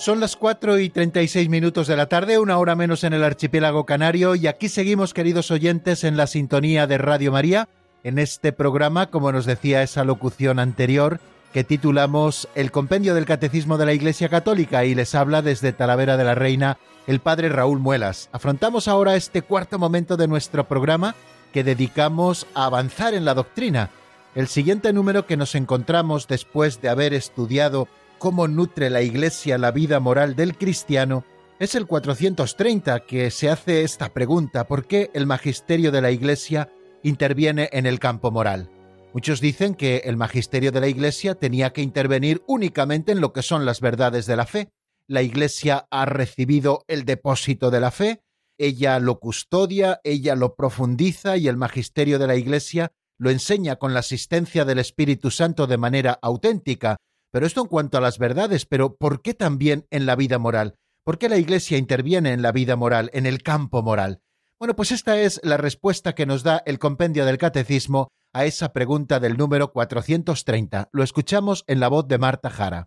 [0.00, 3.84] Son las 4 y 36 minutos de la tarde, una hora menos en el archipiélago
[3.84, 7.68] canario, y aquí seguimos, queridos oyentes, en la sintonía de Radio María,
[8.02, 11.20] en este programa, como nos decía esa locución anterior,
[11.52, 16.16] que titulamos El Compendio del Catecismo de la Iglesia Católica, y les habla desde Talavera
[16.16, 18.30] de la Reina el Padre Raúl Muelas.
[18.32, 21.14] Afrontamos ahora este cuarto momento de nuestro programa
[21.52, 23.90] que dedicamos a avanzar en la doctrina.
[24.34, 27.86] El siguiente número que nos encontramos después de haber estudiado
[28.20, 31.24] cómo nutre la Iglesia la vida moral del cristiano,
[31.58, 36.70] es el 430 que se hace esta pregunta, ¿por qué el magisterio de la Iglesia
[37.02, 38.70] interviene en el campo moral?
[39.14, 43.42] Muchos dicen que el magisterio de la Iglesia tenía que intervenir únicamente en lo que
[43.42, 44.68] son las verdades de la fe.
[45.08, 48.22] La Iglesia ha recibido el depósito de la fe,
[48.58, 53.94] ella lo custodia, ella lo profundiza y el magisterio de la Iglesia lo enseña con
[53.94, 56.98] la asistencia del Espíritu Santo de manera auténtica,
[57.30, 60.76] pero esto en cuanto a las verdades, pero ¿por qué también en la vida moral?
[61.04, 64.20] ¿Por qué la Iglesia interviene en la vida moral, en el campo moral?
[64.58, 68.72] Bueno, pues esta es la respuesta que nos da el compendio del Catecismo a esa
[68.72, 70.90] pregunta del número 430.
[70.92, 72.86] Lo escuchamos en la voz de Marta Jara.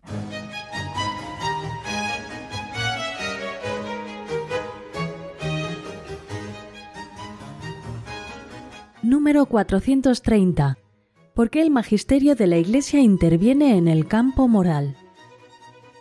[9.02, 10.78] Número 430
[11.34, 14.94] ¿Por qué el magisterio de la Iglesia interviene en el campo moral?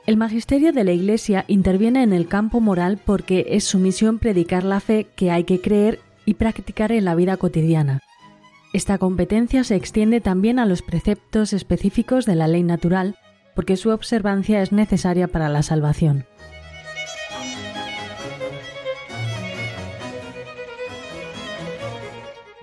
[0.06, 4.64] El magisterio de la Iglesia interviene en el campo moral porque es su misión predicar
[4.64, 8.02] la fe que hay que creer y practicar en la vida cotidiana.
[8.74, 13.16] Esta competencia se extiende también a los preceptos específicos de la ley natural,
[13.56, 16.28] porque su observancia es necesaria para la salvación.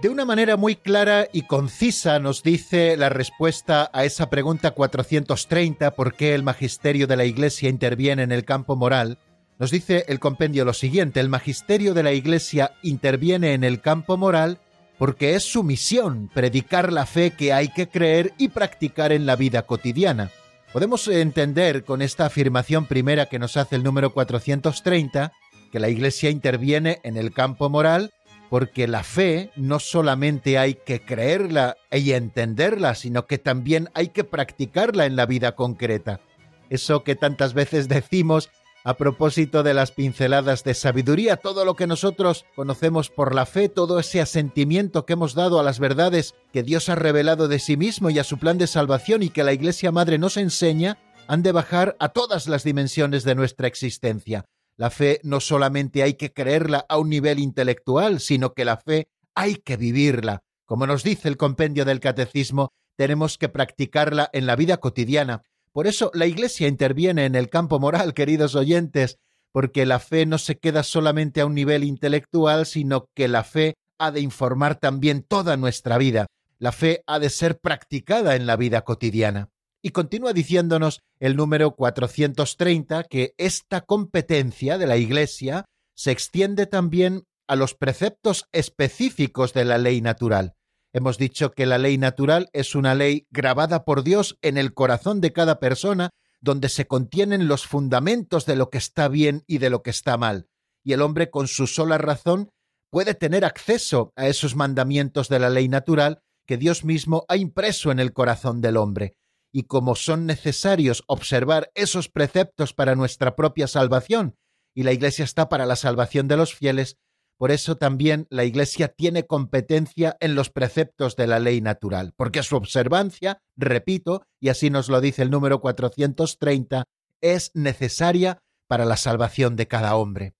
[0.02, 5.90] De una manera muy clara y concisa nos dice la respuesta a esa pregunta 430,
[5.90, 9.18] ¿por qué el magisterio de la Iglesia interviene en el campo moral?
[9.58, 14.16] Nos dice el compendio lo siguiente, el magisterio de la Iglesia interviene en el campo
[14.16, 14.58] moral
[14.96, 19.36] porque es su misión predicar la fe que hay que creer y practicar en la
[19.36, 20.30] vida cotidiana.
[20.72, 25.30] Podemos entender con esta afirmación primera que nos hace el número 430
[25.70, 28.12] que la Iglesia interviene en el campo moral
[28.50, 34.24] porque la fe no solamente hay que creerla y entenderla, sino que también hay que
[34.24, 36.20] practicarla en la vida concreta.
[36.68, 38.50] Eso que tantas veces decimos
[38.82, 43.68] a propósito de las pinceladas de sabiduría, todo lo que nosotros conocemos por la fe,
[43.68, 47.76] todo ese asentimiento que hemos dado a las verdades que Dios ha revelado de sí
[47.76, 50.98] mismo y a su plan de salvación y que la Iglesia Madre nos enseña,
[51.28, 54.46] han de bajar a todas las dimensiones de nuestra existencia.
[54.80, 59.08] La fe no solamente hay que creerla a un nivel intelectual, sino que la fe
[59.34, 60.42] hay que vivirla.
[60.64, 65.42] Como nos dice el compendio del Catecismo, tenemos que practicarla en la vida cotidiana.
[65.72, 69.18] Por eso la Iglesia interviene en el campo moral, queridos oyentes,
[69.52, 73.74] porque la fe no se queda solamente a un nivel intelectual, sino que la fe
[73.98, 76.24] ha de informar también toda nuestra vida.
[76.58, 79.50] La fe ha de ser practicada en la vida cotidiana.
[79.82, 85.64] Y continúa diciéndonos el número 430 que esta competencia de la Iglesia
[85.94, 90.54] se extiende también a los preceptos específicos de la ley natural.
[90.92, 95.20] Hemos dicho que la ley natural es una ley grabada por Dios en el corazón
[95.20, 96.10] de cada persona,
[96.40, 100.16] donde se contienen los fundamentos de lo que está bien y de lo que está
[100.16, 100.46] mal,
[100.84, 102.50] y el hombre con su sola razón
[102.90, 107.92] puede tener acceso a esos mandamientos de la ley natural que Dios mismo ha impreso
[107.92, 109.16] en el corazón del hombre
[109.52, 114.36] y como son necesarios observar esos preceptos para nuestra propia salvación,
[114.74, 116.96] y la Iglesia está para la salvación de los fieles,
[117.36, 122.42] por eso también la Iglesia tiene competencia en los preceptos de la ley natural, porque
[122.42, 126.84] su observancia, repito, y así nos lo dice el número 430,
[127.22, 130.34] es necesaria para la salvación de cada hombre.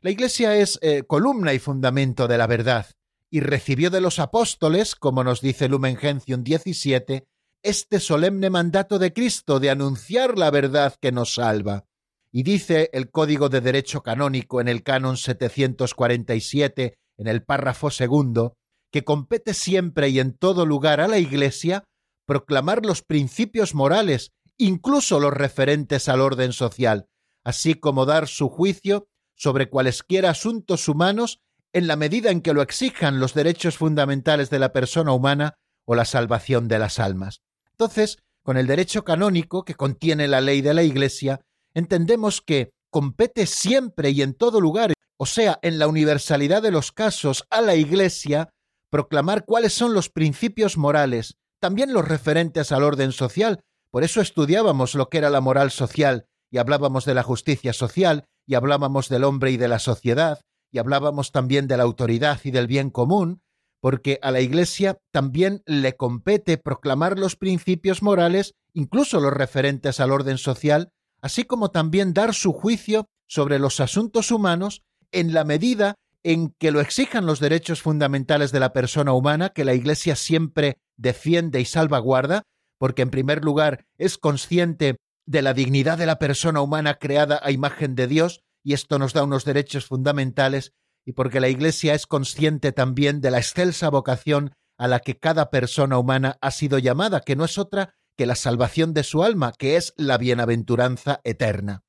[0.00, 2.86] La Iglesia es eh, columna y fundamento de la verdad,
[3.30, 7.26] y recibió de los apóstoles, como nos dice Lumen Gentium 17,
[7.62, 11.84] este solemne mandato de Cristo de anunciar la verdad que nos salva.
[12.32, 18.56] Y dice el Código de Derecho Canónico en el canon 747, en el párrafo segundo,
[18.90, 21.84] que compete siempre y en todo lugar a la Iglesia
[22.26, 27.08] proclamar los principios morales, incluso los referentes al orden social,
[27.44, 31.40] así como dar su juicio sobre cualesquiera asuntos humanos
[31.72, 35.54] en la medida en que lo exijan los derechos fundamentales de la persona humana
[35.84, 37.42] o la salvación de las almas.
[37.80, 41.40] Entonces, con el derecho canónico que contiene la ley de la Iglesia,
[41.72, 46.92] entendemos que compete siempre y en todo lugar, o sea, en la universalidad de los
[46.92, 48.50] casos, a la Iglesia
[48.90, 53.60] proclamar cuáles son los principios morales, también los referentes al orden social.
[53.90, 58.26] Por eso estudiábamos lo que era la moral social y hablábamos de la justicia social
[58.46, 60.38] y hablábamos del hombre y de la sociedad
[60.70, 63.40] y hablábamos también de la autoridad y del bien común,
[63.80, 70.12] porque a la Iglesia también le compete proclamar los principios morales, incluso los referentes al
[70.12, 75.94] orden social, así como también dar su juicio sobre los asuntos humanos en la medida
[76.22, 80.78] en que lo exijan los derechos fundamentales de la persona humana, que la Iglesia siempre
[80.96, 82.42] defiende y salvaguarda,
[82.78, 87.50] porque en primer lugar es consciente de la dignidad de la persona humana creada a
[87.50, 90.72] imagen de Dios, y esto nos da unos derechos fundamentales,
[91.04, 95.50] y porque la Iglesia es consciente también de la excelsa vocación a la que cada
[95.50, 99.52] persona humana ha sido llamada, que no es otra que la salvación de su alma,
[99.58, 101.82] que es la bienaventuranza eterna.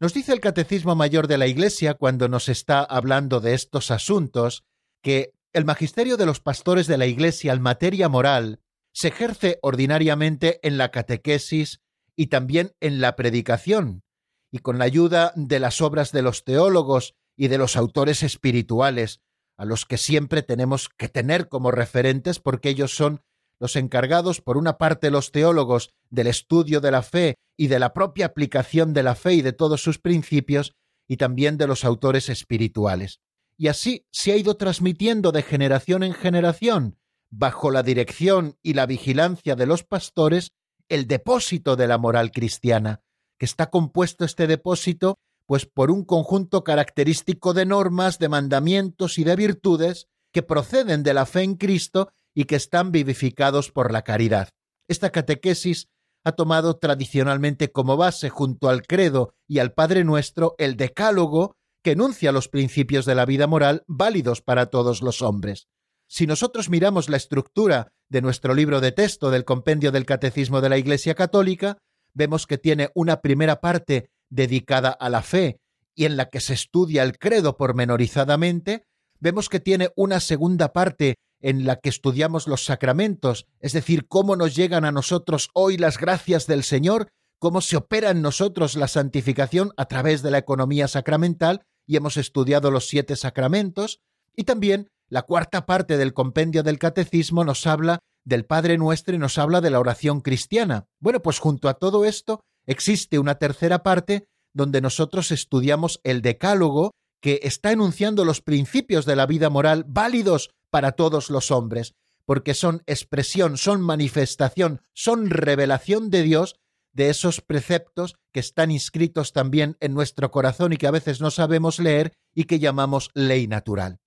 [0.00, 4.64] Nos dice el Catecismo Mayor de la Iglesia cuando nos está hablando de estos asuntos
[5.02, 8.60] que el magisterio de los pastores de la Iglesia en materia moral
[8.92, 11.80] se ejerce ordinariamente en la catequesis
[12.16, 14.02] y también en la predicación,
[14.50, 19.20] y con la ayuda de las obras de los teólogos y de los autores espirituales,
[19.56, 23.22] a los que siempre tenemos que tener como referentes porque ellos son
[23.60, 27.94] los encargados, por una parte los teólogos, del estudio de la fe y de la
[27.94, 30.74] propia aplicación de la fe y de todos sus principios,
[31.08, 33.20] y también de los autores espirituales.
[33.56, 36.98] Y así se ha ido transmitiendo de generación en generación,
[37.30, 40.50] bajo la dirección y la vigilancia de los pastores,
[40.88, 43.02] el depósito de la moral cristiana,
[43.38, 45.18] que está compuesto este depósito
[45.48, 51.14] pues por un conjunto característico de normas, de mandamientos y de virtudes que proceden de
[51.14, 54.50] la fe en Cristo y que están vivificados por la caridad.
[54.88, 55.88] Esta catequesis
[56.22, 61.92] ha tomado tradicionalmente como base junto al credo y al Padre Nuestro el decálogo que
[61.92, 65.66] enuncia los principios de la vida moral válidos para todos los hombres.
[66.06, 70.68] Si nosotros miramos la estructura de nuestro libro de texto del compendio del Catecismo de
[70.68, 71.78] la Iglesia Católica,
[72.12, 75.60] vemos que tiene una primera parte dedicada a la fe
[75.94, 78.84] y en la que se estudia el credo pormenorizadamente,
[79.20, 84.36] vemos que tiene una segunda parte en la que estudiamos los sacramentos, es decir, cómo
[84.36, 87.08] nos llegan a nosotros hoy las gracias del Señor,
[87.38, 92.16] cómo se opera en nosotros la santificación a través de la economía sacramental, y hemos
[92.16, 94.00] estudiado los siete sacramentos,
[94.36, 99.18] y también la cuarta parte del compendio del catecismo nos habla del Padre Nuestro y
[99.18, 100.86] nos habla de la oración cristiana.
[101.00, 106.92] Bueno, pues junto a todo esto existe una tercera parte donde nosotros estudiamos el decálogo
[107.20, 111.94] que está enunciando los principios de la vida moral válidos para todos los hombres,
[112.24, 116.56] porque son expresión, son manifestación, son revelación de Dios
[116.92, 121.30] de esos preceptos que están inscritos también en nuestro corazón y que a veces no
[121.30, 123.98] sabemos leer y que llamamos ley natural.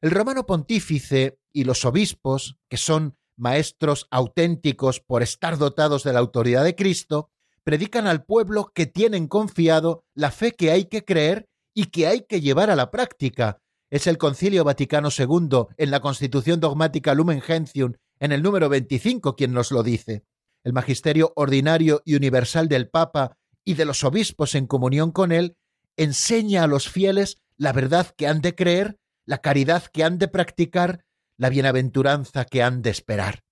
[0.00, 6.20] El romano pontífice y los obispos, que son maestros auténticos por estar dotados de la
[6.20, 7.30] autoridad de Cristo,
[7.66, 12.20] predican al pueblo que tienen confiado la fe que hay que creer y que hay
[12.20, 13.58] que llevar a la práctica,
[13.90, 19.34] es el Concilio Vaticano II en la Constitución Dogmática Lumen Gentium en el número 25
[19.34, 20.22] quien nos lo dice.
[20.62, 25.56] El magisterio ordinario y universal del Papa y de los obispos en comunión con él
[25.96, 30.28] enseña a los fieles la verdad que han de creer, la caridad que han de
[30.28, 31.04] practicar,
[31.36, 33.42] la bienaventuranza que han de esperar.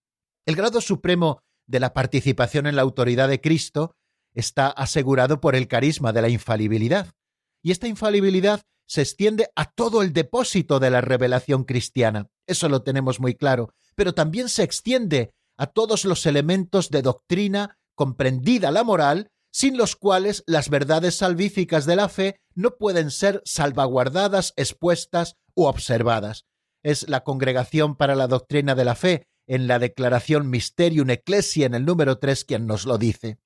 [0.47, 3.97] El grado supremo de la participación en la autoridad de Cristo
[4.35, 7.15] está asegurado por el carisma de la infalibilidad.
[7.63, 12.29] Y esta infalibilidad se extiende a todo el depósito de la revelación cristiana.
[12.47, 13.73] Eso lo tenemos muy claro.
[13.95, 19.95] Pero también se extiende a todos los elementos de doctrina comprendida la moral, sin los
[19.95, 26.45] cuales las verdades salvíficas de la fe no pueden ser salvaguardadas, expuestas u observadas.
[26.83, 31.75] Es la Congregación para la Doctrina de la Fe, en la declaración Mysterium Ecclesia en
[31.75, 33.39] el número 3, quien nos lo dice.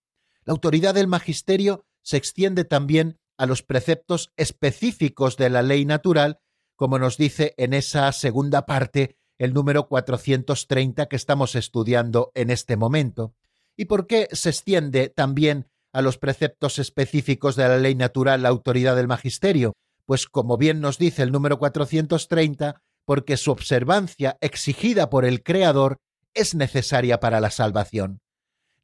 [0.48, 6.40] La autoridad del magisterio se extiende también a los preceptos específicos de la ley natural,
[6.74, 12.78] como nos dice en esa segunda parte el número 430 que estamos estudiando en este
[12.78, 13.34] momento.
[13.76, 18.48] ¿Y por qué se extiende también a los preceptos específicos de la ley natural la
[18.48, 19.74] autoridad del magisterio?
[20.06, 25.98] Pues como bien nos dice el número 430, porque su observancia, exigida por el Creador,
[26.32, 28.22] es necesaria para la salvación.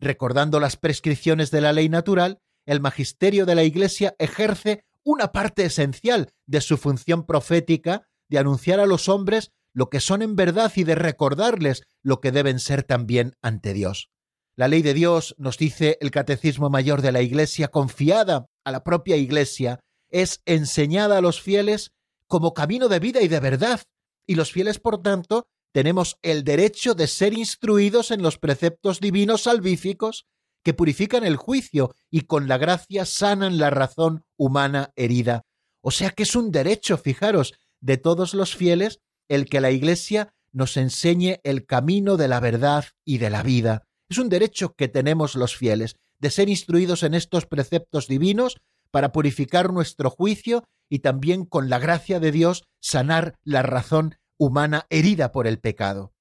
[0.00, 5.64] Recordando las prescripciones de la ley natural, el magisterio de la Iglesia ejerce una parte
[5.64, 10.72] esencial de su función profética de anunciar a los hombres lo que son en verdad
[10.76, 14.10] y de recordarles lo que deben ser también ante Dios.
[14.56, 18.84] La ley de Dios, nos dice el Catecismo Mayor de la Iglesia, confiada a la
[18.84, 19.80] propia Iglesia,
[20.10, 21.90] es enseñada a los fieles
[22.28, 23.80] como camino de vida y de verdad,
[24.26, 29.42] y los fieles, por tanto, tenemos el derecho de ser instruidos en los preceptos divinos
[29.42, 30.24] salvíficos
[30.62, 35.42] que purifican el juicio y con la gracia sanan la razón humana herida.
[35.80, 40.32] O sea que es un derecho, fijaros, de todos los fieles el que la Iglesia
[40.52, 43.82] nos enseñe el camino de la verdad y de la vida.
[44.08, 48.60] Es un derecho que tenemos los fieles, de ser instruidos en estos preceptos divinos
[48.92, 54.86] para purificar nuestro juicio y también con la gracia de Dios sanar la razón humana
[54.90, 56.12] herida por el pecado.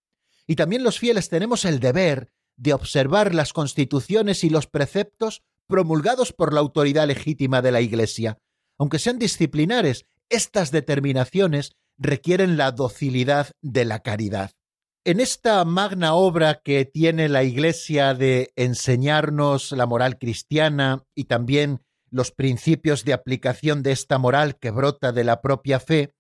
[0.47, 6.34] Y también los fieles tenemos el deber de observar las constituciones y los preceptos promulgados
[6.34, 8.38] por la autoridad legítima de la Iglesia.
[8.78, 14.51] Aunque sean disciplinares, estas determinaciones requieren la docilidad de la caridad.
[15.05, 21.82] En esta magna obra que tiene la Iglesia de enseñarnos la moral cristiana y también
[22.09, 26.14] los principios de aplicación de esta moral que brota de la propia fe,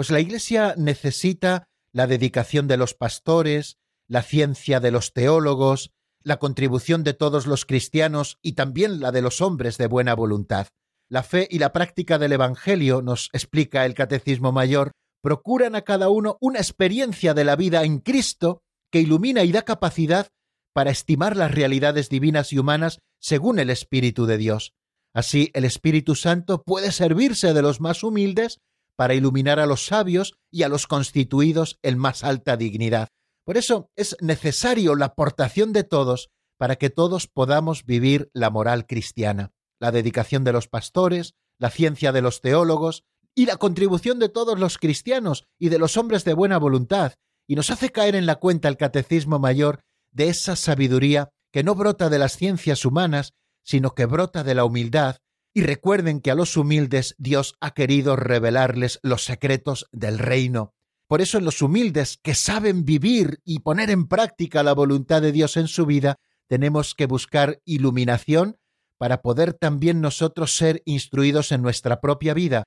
[0.00, 3.76] pues la Iglesia necesita la dedicación de los pastores,
[4.08, 5.90] la ciencia de los teólogos,
[6.22, 10.68] la contribución de todos los cristianos y también la de los hombres de buena voluntad.
[11.10, 14.92] La fe y la práctica del Evangelio, nos explica el Catecismo Mayor,
[15.22, 19.66] procuran a cada uno una experiencia de la vida en Cristo que ilumina y da
[19.66, 20.28] capacidad
[20.72, 24.72] para estimar las realidades divinas y humanas según el Espíritu de Dios.
[25.12, 28.60] Así, el Espíritu Santo puede servirse de los más humildes
[29.00, 33.08] para iluminar a los sabios y a los constituidos en más alta dignidad.
[33.46, 36.28] Por eso es necesario la aportación de todos
[36.58, 42.12] para que todos podamos vivir la moral cristiana, la dedicación de los pastores, la ciencia
[42.12, 46.34] de los teólogos y la contribución de todos los cristianos y de los hombres de
[46.34, 47.14] buena voluntad,
[47.48, 49.80] y nos hace caer en la cuenta el catecismo mayor
[50.12, 53.32] de esa sabiduría que no brota de las ciencias humanas,
[53.64, 55.16] sino que brota de la humildad
[55.52, 60.74] y recuerden que a los humildes Dios ha querido revelarles los secretos del reino.
[61.06, 65.32] Por eso en los humildes que saben vivir y poner en práctica la voluntad de
[65.32, 68.58] Dios en su vida, tenemos que buscar iluminación
[68.96, 72.64] para poder también nosotros ser instruidos en nuestra propia vida.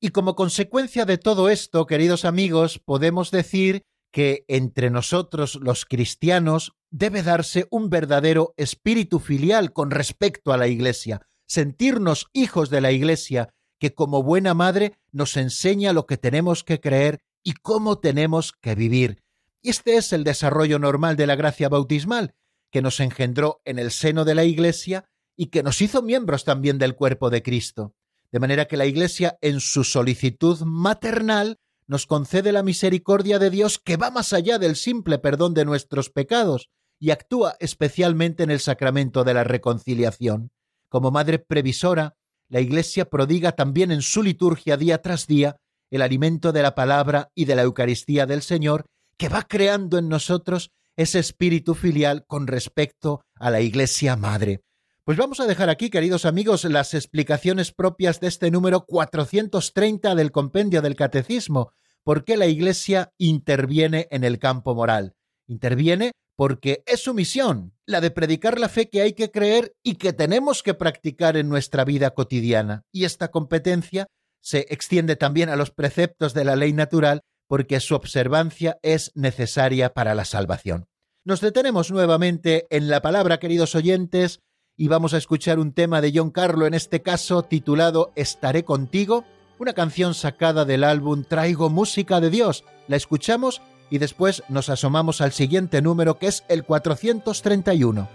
[0.00, 6.72] Y como consecuencia de todo esto, queridos amigos, podemos decir que entre nosotros los cristianos
[6.90, 11.22] debe darse un verdadero espíritu filial con respecto a la Iglesia,
[11.52, 16.80] sentirnos hijos de la Iglesia, que como buena madre nos enseña lo que tenemos que
[16.80, 19.22] creer y cómo tenemos que vivir.
[19.62, 22.34] Este es el desarrollo normal de la gracia bautismal,
[22.70, 25.04] que nos engendró en el seno de la Iglesia
[25.36, 27.94] y que nos hizo miembros también del cuerpo de Cristo.
[28.30, 33.78] De manera que la Iglesia, en su solicitud maternal, nos concede la misericordia de Dios
[33.78, 38.60] que va más allá del simple perdón de nuestros pecados y actúa especialmente en el
[38.60, 40.50] sacramento de la reconciliación.
[40.92, 42.18] Como madre previsora,
[42.50, 45.56] la Iglesia prodiga también en su liturgia día tras día
[45.90, 48.84] el alimento de la palabra y de la Eucaristía del Señor,
[49.16, 54.60] que va creando en nosotros ese espíritu filial con respecto a la Iglesia Madre.
[55.04, 60.30] Pues vamos a dejar aquí, queridos amigos, las explicaciones propias de este número 430 del
[60.30, 61.72] compendio del Catecismo,
[62.04, 65.14] por qué la Iglesia interviene en el campo moral.
[65.46, 69.96] Interviene porque es su misión, la de predicar la fe que hay que creer y
[69.96, 72.82] que tenemos que practicar en nuestra vida cotidiana.
[72.92, 74.06] Y esta competencia
[74.40, 79.92] se extiende también a los preceptos de la ley natural porque su observancia es necesaria
[79.92, 80.86] para la salvación.
[81.24, 84.40] Nos detenemos nuevamente en la palabra, queridos oyentes,
[84.76, 89.24] y vamos a escuchar un tema de John Carlo, en este caso titulado Estaré contigo,
[89.58, 92.64] una canción sacada del álbum Traigo Música de Dios.
[92.88, 93.60] La escuchamos
[93.92, 98.08] y después nos asomamos al siguiente número que es el 431.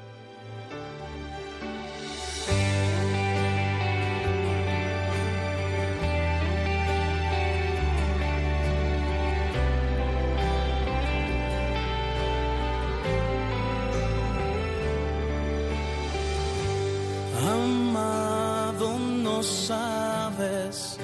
[17.47, 20.97] Amado, no sabes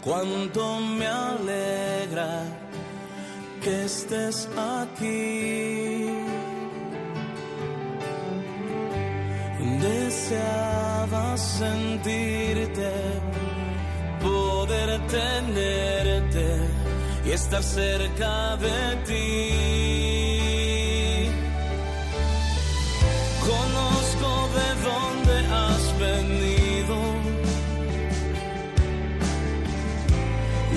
[0.00, 1.08] cuánto me
[3.88, 4.38] estés
[4.76, 6.12] aquí.
[9.86, 12.92] Deseaba sentirte,
[14.20, 16.46] poder tenerte
[17.26, 19.28] y estar cerca de ti.
[23.50, 26.96] Conozco de dónde has venido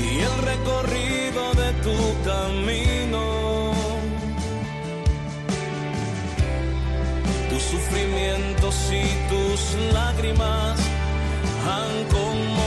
[0.03, 1.97] y el recorrido de tu
[2.29, 3.00] camino.
[8.91, 10.77] Y tus lágrimas
[11.65, 12.60] han conmovido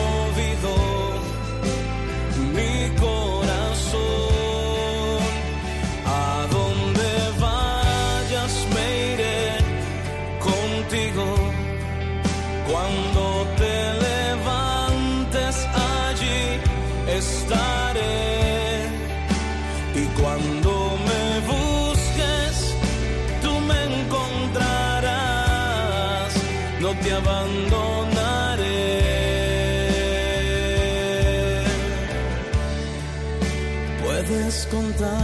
[34.74, 35.23] 冲淡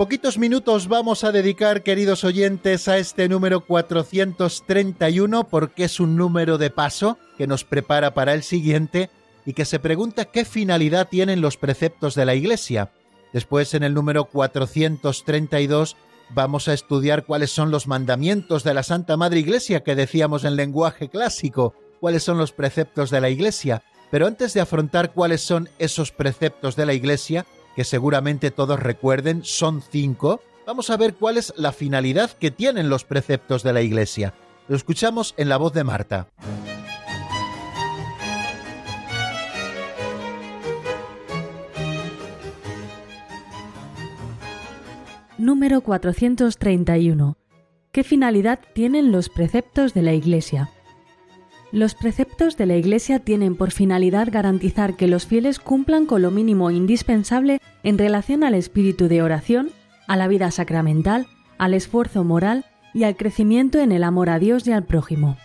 [0.00, 6.56] Poquitos minutos vamos a dedicar, queridos oyentes, a este número 431 porque es un número
[6.56, 9.10] de paso que nos prepara para el siguiente
[9.44, 12.92] y que se pregunta qué finalidad tienen los preceptos de la Iglesia.
[13.34, 15.98] Después, en el número 432,
[16.30, 20.56] vamos a estudiar cuáles son los mandamientos de la Santa Madre Iglesia que decíamos en
[20.56, 23.82] lenguaje clásico, cuáles son los preceptos de la Iglesia.
[24.10, 27.44] Pero antes de afrontar cuáles son esos preceptos de la Iglesia,
[27.76, 32.88] que seguramente todos recuerden, son cinco, vamos a ver cuál es la finalidad que tienen
[32.88, 34.34] los preceptos de la Iglesia.
[34.68, 36.28] Lo escuchamos en la voz de Marta.
[45.38, 47.36] Número 431.
[47.92, 50.70] ¿Qué finalidad tienen los preceptos de la Iglesia?
[51.72, 56.32] Los preceptos de la Iglesia tienen por finalidad garantizar que los fieles cumplan con lo
[56.32, 59.70] mínimo indispensable en relación al espíritu de oración,
[60.08, 64.66] a la vida sacramental, al esfuerzo moral y al crecimiento en el amor a Dios
[64.66, 65.38] y al prójimo.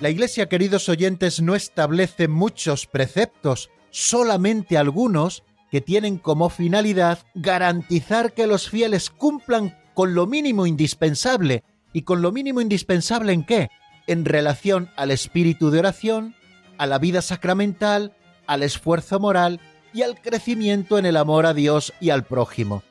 [0.00, 5.42] La Iglesia, queridos oyentes, no establece muchos preceptos, solamente algunos
[5.72, 11.64] que tienen como finalidad garantizar que los fieles cumplan con lo mínimo indispensable.
[11.92, 13.68] ¿Y con lo mínimo indispensable en qué?
[14.06, 16.36] En relación al espíritu de oración,
[16.78, 18.14] a la vida sacramental,
[18.46, 19.60] al esfuerzo moral
[19.92, 22.84] y al crecimiento en el amor a Dios y al prójimo.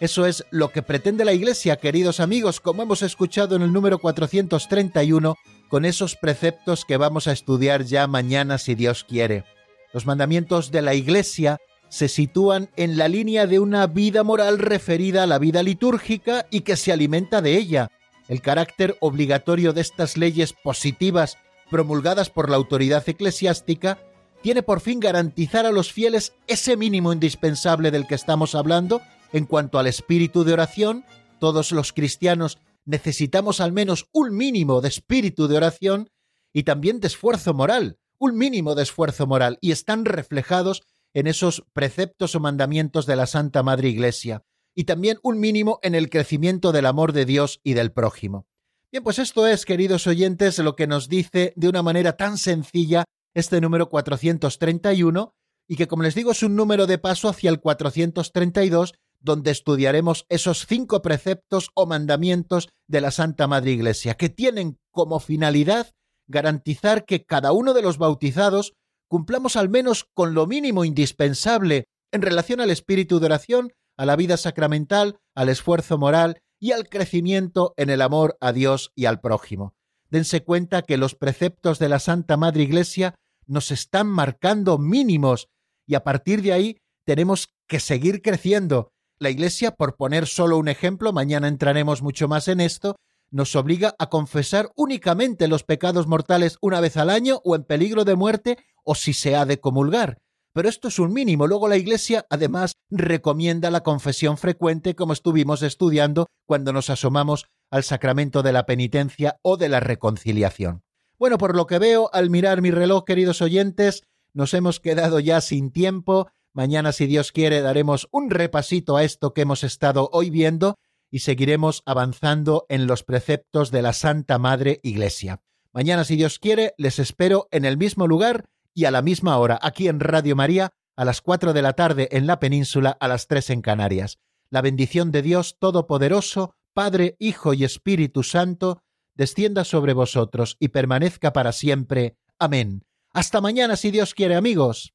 [0.00, 3.98] Eso es lo que pretende la Iglesia, queridos amigos, como hemos escuchado en el número
[3.98, 5.36] 431,
[5.68, 9.44] con esos preceptos que vamos a estudiar ya mañana si Dios quiere.
[9.92, 11.58] Los mandamientos de la Iglesia
[11.94, 16.62] se sitúan en la línea de una vida moral referida a la vida litúrgica y
[16.62, 17.88] que se alimenta de ella.
[18.26, 21.38] El carácter obligatorio de estas leyes positivas
[21.70, 24.00] promulgadas por la autoridad eclesiástica
[24.42, 29.00] tiene por fin garantizar a los fieles ese mínimo indispensable del que estamos hablando
[29.32, 31.04] en cuanto al espíritu de oración.
[31.38, 36.10] Todos los cristianos necesitamos al menos un mínimo de espíritu de oración
[36.52, 40.82] y también de esfuerzo moral, un mínimo de esfuerzo moral, y están reflejados
[41.14, 44.42] en esos preceptos o mandamientos de la Santa Madre Iglesia,
[44.74, 48.46] y también un mínimo en el crecimiento del amor de Dios y del prójimo.
[48.90, 53.04] Bien, pues esto es, queridos oyentes, lo que nos dice de una manera tan sencilla
[53.32, 55.34] este número 431,
[55.66, 60.26] y que, como les digo, es un número de paso hacia el 432, donde estudiaremos
[60.28, 65.90] esos cinco preceptos o mandamientos de la Santa Madre Iglesia, que tienen como finalidad
[66.26, 68.74] garantizar que cada uno de los bautizados
[69.14, 74.16] cumplamos al menos con lo mínimo indispensable en relación al espíritu de oración, a la
[74.16, 79.20] vida sacramental, al esfuerzo moral y al crecimiento en el amor a Dios y al
[79.20, 79.72] prójimo.
[80.10, 83.14] Dense cuenta que los preceptos de la Santa Madre Iglesia
[83.46, 85.46] nos están marcando mínimos
[85.86, 88.90] y a partir de ahí tenemos que seguir creciendo.
[89.20, 92.96] La Iglesia, por poner solo un ejemplo, mañana entraremos mucho más en esto,
[93.30, 98.04] nos obliga a confesar únicamente los pecados mortales una vez al año o en peligro
[98.04, 100.18] de muerte o si se ha de comulgar.
[100.54, 101.48] Pero esto es un mínimo.
[101.48, 107.82] Luego la Iglesia además recomienda la confesión frecuente como estuvimos estudiando cuando nos asomamos al
[107.82, 110.82] sacramento de la penitencia o de la reconciliación.
[111.18, 114.02] Bueno, por lo que veo, al mirar mi reloj, queridos oyentes,
[114.32, 116.28] nos hemos quedado ya sin tiempo.
[116.52, 120.76] Mañana, si Dios quiere, daremos un repasito a esto que hemos estado hoy viendo
[121.14, 125.42] y seguiremos avanzando en los preceptos de la Santa Madre Iglesia.
[125.72, 129.56] Mañana, si Dios quiere, les espero en el mismo lugar y a la misma hora,
[129.62, 133.28] aquí en Radio María, a las cuatro de la tarde en la península, a las
[133.28, 134.18] tres en Canarias.
[134.50, 138.82] La bendición de Dios Todopoderoso, Padre, Hijo y Espíritu Santo,
[139.14, 142.16] descienda sobre vosotros y permanezca para siempre.
[142.40, 142.86] Amén.
[143.12, 144.94] Hasta mañana, si Dios quiere, amigos.